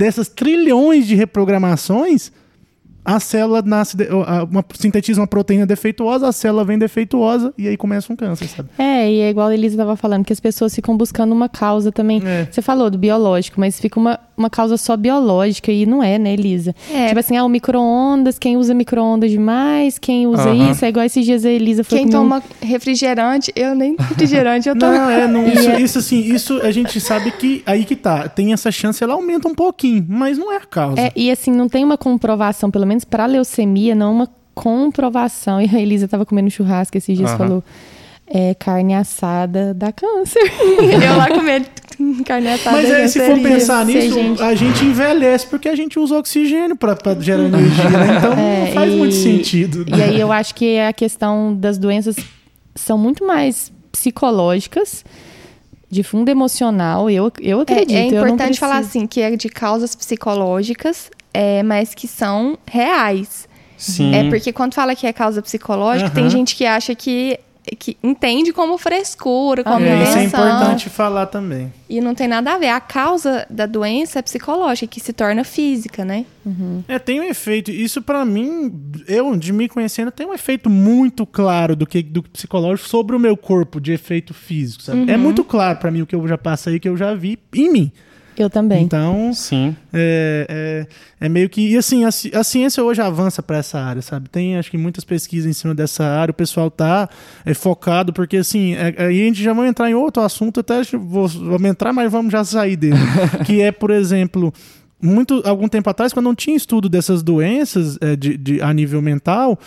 [0.00, 2.32] dessas trilhões de reprogramações,
[3.04, 3.98] a célula nasce,
[4.50, 8.70] uma, sintetiza uma proteína defeituosa, a célula vem defeituosa e aí começa um câncer, sabe?
[8.78, 11.92] É, e é igual a Elisa estava falando, que as pessoas ficam buscando uma causa
[11.92, 12.22] também.
[12.24, 12.48] É.
[12.50, 16.32] Você falou do biológico, mas fica uma, uma causa só biológica e não é, né,
[16.32, 16.74] Elisa?
[16.92, 17.08] É.
[17.08, 21.24] Tipo assim, ah, o micro-ondas, quem usa micro-ondas demais, quem usa isso, é igual esses
[21.24, 24.92] dias a Elisa foi Quem um- toma refrigerante, eu nem refrigerante, eu tomo.
[24.92, 28.28] Não, é, não, isso, é- isso assim, isso a gente sabe que aí que tá.
[28.28, 31.00] Tem essa chance, ela aumenta um pouquinho, mas não é a causa.
[31.00, 35.60] É, e assim, não tem uma comprovação, pelo menos para leucemia, não uma comprovação.
[35.60, 37.62] E a Elisa tava comendo churrasco esses dias, falou,
[38.26, 40.40] é, carne assada dá câncer.
[40.40, 41.66] eu lá comendo
[42.24, 42.76] carne assada.
[42.76, 44.42] Mas aí, se for pensar nisso, gente.
[44.42, 48.16] a gente envelhece porque a gente usa oxigênio pra, pra gerar energia, né?
[48.18, 49.84] Então É, não faz e- muito sentido.
[49.88, 52.16] E aí eu acho que a questão das doenças
[52.74, 55.04] são muito mais psicológicas,
[55.90, 57.92] de fundo emocional, eu, eu acredito.
[57.96, 62.06] É, é eu não importante falar assim, que é de causas psicológicas, é, mas que
[62.06, 63.48] são reais.
[63.76, 64.14] Sim.
[64.14, 66.14] É porque quando fala que é causa psicológica, Aham.
[66.14, 67.40] tem gente que acha que,
[67.76, 71.72] que entende como frescura, como É, isso é importante falar também.
[71.88, 72.68] E não tem nada a ver.
[72.68, 76.26] A causa da doença é psicológica, que se torna física, né?
[76.88, 77.70] É, tem um efeito.
[77.70, 78.72] Isso pra mim,
[79.06, 83.18] eu de me conhecendo, tem um efeito muito claro do que do psicológico sobre o
[83.18, 85.10] meu corpo, de efeito físico, sabe?
[85.10, 87.72] É muito claro pra mim o que eu já passei, que eu já vi em
[87.72, 87.92] mim.
[88.42, 88.84] Eu também.
[88.84, 89.76] Então, Sim.
[89.92, 90.86] É,
[91.20, 91.68] é, é meio que.
[91.72, 94.28] E assim, a, a ciência hoje avança para essa área, sabe?
[94.28, 97.08] Tem acho que muitas pesquisas em cima dessa área, o pessoal tá
[97.44, 100.78] é, focado, porque assim, é- aí a gente já vai entrar em outro assunto, até
[100.78, 102.96] acho que vou, vamos entrar, mas vamos já sair dele.
[103.44, 104.52] que é, por exemplo.
[105.02, 109.00] Muito, algum tempo atrás, quando não tinha estudo dessas doenças é, de, de- a nível
[109.00, 109.58] mental,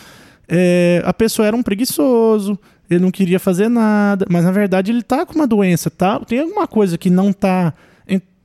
[0.48, 2.56] é, a pessoa era um preguiçoso,
[2.88, 6.20] ele não queria fazer nada, mas na verdade ele tá com uma doença, tá?
[6.20, 7.74] Tem alguma coisa que não tá,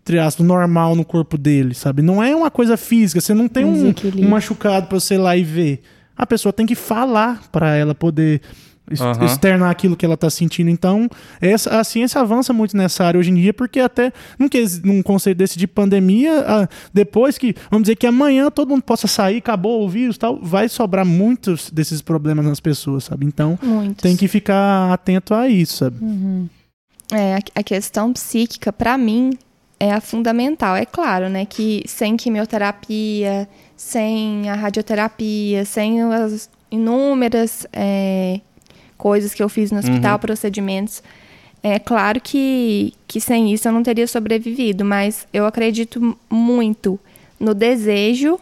[0.09, 2.01] entre aspas, normal no corpo dele, sabe?
[2.01, 4.27] Não é uma coisa física, você não tem Um um, desequilíbrio.
[4.27, 5.83] um machucado pra você ir lá e ver.
[6.17, 8.41] A pessoa tem que falar pra ela poder
[8.99, 9.27] Aham.
[9.27, 10.71] externar aquilo que ela tá sentindo.
[10.71, 11.11] Então,
[11.43, 14.49] essa, a ciência avança muito nessa área hoje em dia, porque até num,
[14.83, 19.07] num conceito desse de pandemia, ah, depois que, vamos dizer que amanhã todo mundo possa
[19.07, 23.27] sair, acabou o vírus e tal, vai sobrar muitos desses problemas nas pessoas, sabe?
[23.27, 24.01] Então, Muitos.
[24.03, 25.97] tem que ficar atento a isso, sabe?
[27.13, 29.31] É, a, a questão psíquica, pra mim,
[29.81, 30.77] é a fundamental.
[30.77, 38.41] É claro, né, que sem quimioterapia, sem a radioterapia, sem as inúmeras é,
[38.97, 41.03] coisas que eu fiz no hospital, procedimentos,
[41.63, 46.99] é claro que, que sem isso eu não teria sobrevivido, mas eu acredito muito
[47.39, 48.39] no desejo,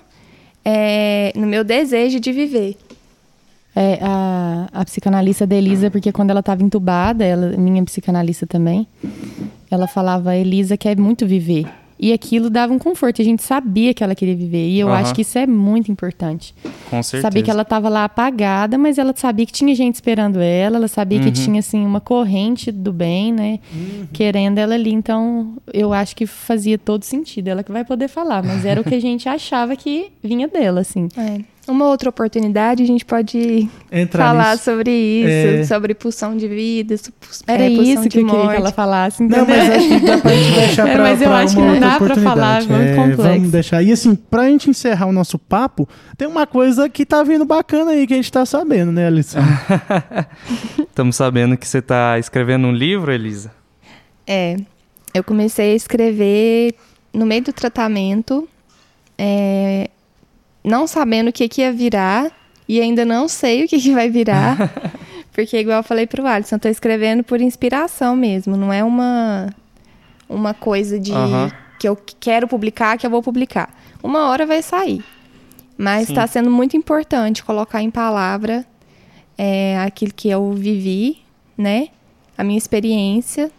[0.65, 2.77] é, no meu desejo de viver.
[3.79, 8.87] É, a, a psicanalista da Elisa, porque quando ela estava entubada, ela, minha psicanalista também,
[9.71, 11.67] ela falava, Elisa quer muito viver.
[11.99, 14.69] E aquilo dava um conforto, a gente sabia que ela queria viver.
[14.69, 14.99] E eu Aham.
[15.01, 16.55] acho que isso é muito importante.
[16.91, 17.23] Com certeza.
[17.23, 20.89] Sabia que ela estava lá apagada, mas ela sabia que tinha gente esperando ela, ela
[20.89, 21.33] sabia que Uhum.
[21.33, 23.61] tinha, assim, uma corrente do bem, né?
[24.13, 24.93] Querendo ela ali.
[24.93, 27.49] Então, eu acho que fazia todo sentido.
[27.49, 30.81] Ela que vai poder falar, mas era o que a gente achava que vinha dela,
[30.83, 31.09] assim.
[31.17, 31.41] É.
[31.69, 34.65] uma outra oportunidade a gente pode Entrar falar nisso.
[34.65, 35.29] sobre isso,
[35.61, 35.65] É.
[35.65, 36.95] sobre pulsão de vida,
[37.47, 39.23] Era é, isso que eu queria que ela falasse.
[39.23, 39.47] Não, entendeu?
[39.57, 41.81] mas acho que dá pra gente deixar É, pra, mas eu pra acho que não
[41.81, 42.69] dá pra falar, oportunidade.
[42.69, 43.23] muito É, complexo.
[43.23, 43.83] Vamos deixar.
[43.83, 47.91] E assim, pra gente encerrar o nosso papo, tem uma coisa que tá vindo bacana
[47.93, 49.37] aí que a gente tá sabendo, né, Alice?
[50.79, 53.51] Estamos sabendo que você está escrevendo um livro, Elisa.
[54.27, 54.57] É,
[55.15, 56.75] eu comecei a escrever
[57.13, 58.49] no meio do tratamento,
[59.17, 59.89] é,
[60.67, 62.33] não sabendo o que, que ia virar,
[62.69, 64.57] e ainda não sei o que, que vai virar,
[65.33, 69.55] porque igual eu falei pro Alisson, eu tô escrevendo por inspiração mesmo, não é uma,
[70.29, 71.13] uma coisa de
[71.79, 73.73] que eu quero publicar, que eu vou publicar.
[74.03, 75.05] Uma hora vai sair.
[75.79, 78.65] Mas está sendo muito importante colocar em palavra
[79.37, 81.19] é, aquilo que eu vivi,
[81.57, 81.89] né?
[82.37, 83.51] A minha experiência,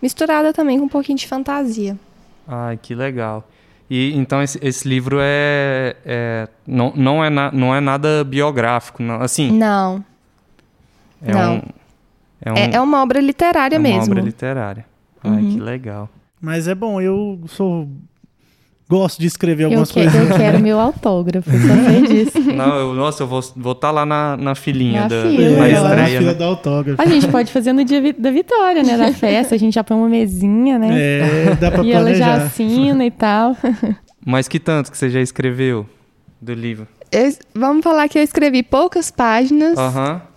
[0.00, 1.98] misturada também com um pouquinho de fantasia.
[2.46, 3.44] Ai, que legal.
[3.90, 9.02] E então esse, esse livro é, é- não, não, é na- não é nada biográfico,
[9.02, 9.20] não.
[9.20, 10.02] Assim, Não,
[11.22, 11.56] é não.
[11.56, 11.62] um
[12.46, 14.02] é, um, é, é uma obra literária é uma mesmo.
[14.12, 14.86] obra literária.
[15.22, 16.08] Ai, que legal.
[16.40, 17.88] Mas é bom, eu sou.
[18.88, 20.30] Gosto de escrever Eu, algumas que- coisas.
[20.30, 22.38] eu quero meu autógrafo, só sei disso.
[22.52, 25.56] Não, eu- nossa, eu vou estar vou tá lá na, na filinha Na da, fila.
[25.58, 26.18] na É, lá na estreia.
[26.18, 26.38] fila né?
[26.38, 27.02] do autógrafo.
[27.02, 28.96] A gente pode fazer no dia vi- da vitória, né?
[28.98, 30.88] Da festa, a gente já põe uma mesinha, né?
[30.92, 32.46] É, dá pra e ela já planejar.
[32.46, 33.56] assina e tal.
[34.24, 35.86] Mas que tanto que você já escreveu
[36.40, 36.86] do livro?
[37.14, 39.76] Eu- vamos falar que eu escrevi poucas páginas,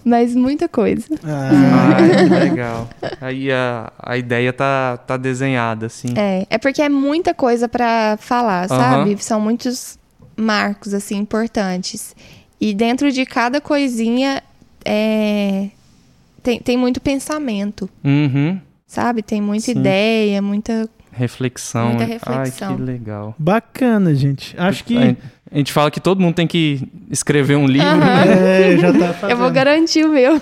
[0.05, 1.05] mas muita coisa.
[1.23, 1.49] Ah,
[1.97, 2.89] Ai, que legal.
[3.19, 6.09] Aí a, a ideia tá, tá desenhada, assim.
[6.15, 9.17] É, é porque é muita coisa pra falar, sabe?
[9.23, 9.97] São muitos
[10.35, 12.15] marcos, assim, importantes.
[12.61, 14.43] E dentro de cada coisinha
[14.85, 15.69] é,
[16.43, 18.59] tem, tem muito pensamento, Uhum.
[18.85, 19.21] sabe?
[19.23, 19.79] Tem muita Sim.
[19.79, 20.87] ideia, muita.
[21.11, 21.87] Reflexão.
[21.89, 22.75] Muita Ai, reflexão.
[22.75, 23.35] que legal.
[23.39, 24.55] bacana, gente.
[24.59, 25.17] Acho que.
[25.51, 27.97] A gente- fala que todo mundo tem que escrever um livro, Aham.
[28.25, 28.73] né?
[28.73, 29.31] É, já tá fazendo.
[29.31, 30.41] Eu vou garantir o meu.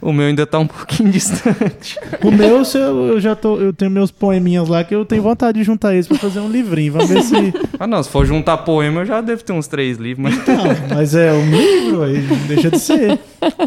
[0.00, 1.98] O meu ainda tá um pouquinho distante.
[2.22, 3.58] O meu, se eu, já tô.
[3.60, 6.48] Eu tenho meus poeminhas lá que eu tenho vontade de juntar eles pra fazer um
[6.48, 6.92] livrinho.
[6.94, 7.34] Vamos ver se.
[7.78, 10.64] Ah, não, se for juntar poema, eu já devo ter uns três livros, mas Não,
[10.96, 13.18] mas é um livro, aí não deixa de ser.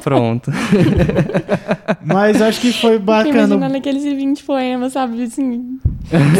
[0.02, 0.52] pronto.
[2.04, 3.78] Mas acho que foi Fiquei imaginando bacana.
[3.78, 5.24] aqueles 20 poemas, sabe?
[5.24, 5.78] Assim,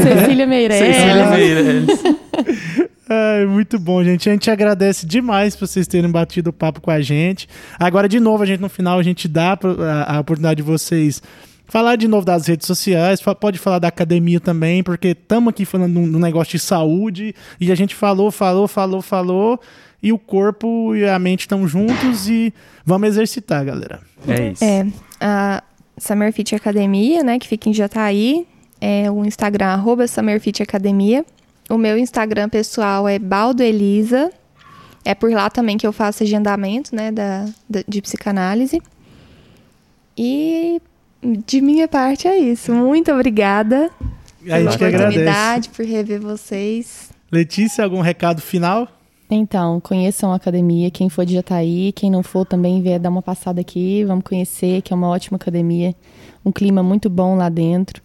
[0.02, 0.96] Cecília Meirelles.
[0.96, 2.04] Cecília Meirelles.
[3.10, 4.30] Ai, muito bom, gente.
[4.30, 7.48] A gente agradece demais por vocês terem batido o papo com a gente.
[7.80, 11.22] Agora, de novo, a gente no final a gente dá a, a oportunidade de vocês
[11.68, 16.00] falar de novo das redes sociais, pode falar da academia também, porque estamos aqui falando
[16.00, 19.60] um, um negócio de saúde e a gente falou, falou, falou, falou.
[20.02, 22.54] E o corpo e a mente estão juntos e
[22.86, 24.00] vamos exercitar, galera.
[24.28, 24.64] É isso.
[24.64, 24.86] É,
[25.20, 25.64] a
[25.98, 28.48] Summer Fit Academia, né, que fica em Jataí.
[28.80, 31.26] É o Instagram, arroba Summer Fit Academia.
[31.70, 34.32] O meu Instagram pessoal é Baldo Elisa.
[35.04, 38.82] É por lá também que eu faço agendamento, né, da, da- de psicanálise.
[40.18, 40.82] E
[41.24, 42.74] de minha parte é isso.
[42.74, 43.90] Muito obrigada
[44.50, 45.70] A gente que agradece.
[45.70, 47.10] por rever vocês.
[47.32, 48.88] Letícia, algum recado final?
[49.30, 53.22] Então, conheçam a academia, quem for de Jataí, quem não for também vier dar uma
[53.22, 55.94] passada aqui, vamos conhecer, que é uma ótima academia,
[56.46, 58.02] um clima muito bom lá dentro.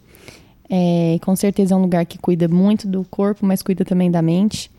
[0.75, 4.23] É, com certeza é um lugar que cuida muito do corpo, mas cuida também da
[4.23, 4.71] mente.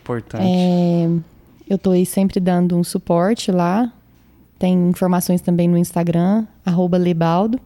[0.00, 0.42] Importante.
[0.42, 1.10] É,
[1.68, 3.92] eu tô aí sempre dando um suporte lá.
[4.58, 7.60] Tem informações também no Instagram, arroba Lebaldo.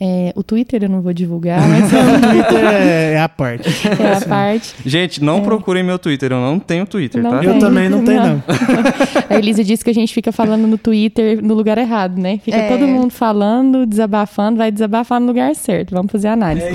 [0.00, 3.68] É, o Twitter eu não vou divulgar, mas O Twitter é, é a parte.
[3.86, 4.74] é a parte.
[4.84, 7.38] Gente, não procurem meu Twitter, eu não tenho Twitter, Não tá?
[7.38, 7.48] tem.
[7.48, 8.42] Eu também não tenho, não.
[9.30, 12.38] A Elisa disse que a gente fica falando no Twitter no lugar errado, né?
[12.44, 12.68] Fica É.
[12.68, 15.92] todo mundo falando, desabafando, vai desabafar no lugar certo.
[15.94, 16.66] Vamos fazer a análise.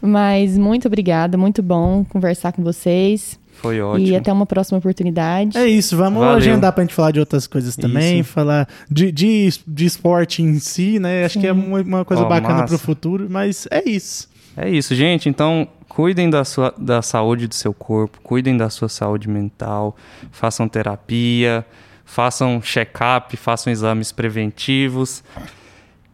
[0.00, 3.38] Mas muito obrigada, muito bom conversar com vocês.
[3.64, 4.06] Foi ótimo.
[4.06, 5.56] E até uma próxima oportunidade.
[5.56, 6.36] É isso, vamos Valeu.
[6.36, 8.30] agendar pra gente falar de outras coisas também, Isso.
[8.30, 11.24] falar de, de, de esporte em si, né?
[11.24, 12.66] Acho que é uma, uma coisa Ó, bacana massa.
[12.68, 14.28] pro futuro, mas é isso.
[14.56, 15.28] É isso, gente.
[15.28, 19.96] Então, cuidem da, sua, da saúde do seu corpo, cuidem da sua saúde mental,
[20.30, 21.64] façam terapia,
[22.04, 25.24] façam check-up, façam exames preventivos,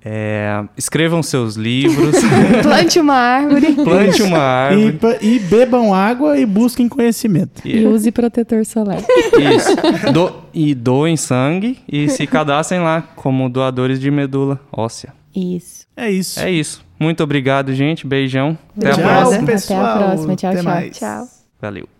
[0.05, 2.17] é, escrevam seus livros,
[2.63, 3.73] Plante uma árvore.
[3.75, 4.93] plante uma E, árvore.
[4.93, 7.61] pa- e bebam água e busquem conhecimento.
[7.65, 8.99] E use protetor solar.
[8.99, 9.77] Isso.
[10.13, 15.13] Do- e doem sangue e se cadastrem lá como doadores de medula óssea.
[15.37, 15.87] Isso.
[15.97, 16.41] É isso.
[16.41, 16.85] É isso.
[16.99, 18.07] Muito obrigado, gente.
[18.07, 18.59] Beijão.
[18.77, 19.35] Até a próxima.
[19.37, 19.99] Até a pessoal.
[19.99, 20.37] próxima.
[20.37, 20.73] Tchau, Até tchau.
[20.73, 20.97] mais.
[20.99, 21.25] Tchau.
[21.61, 22.00] Valeu.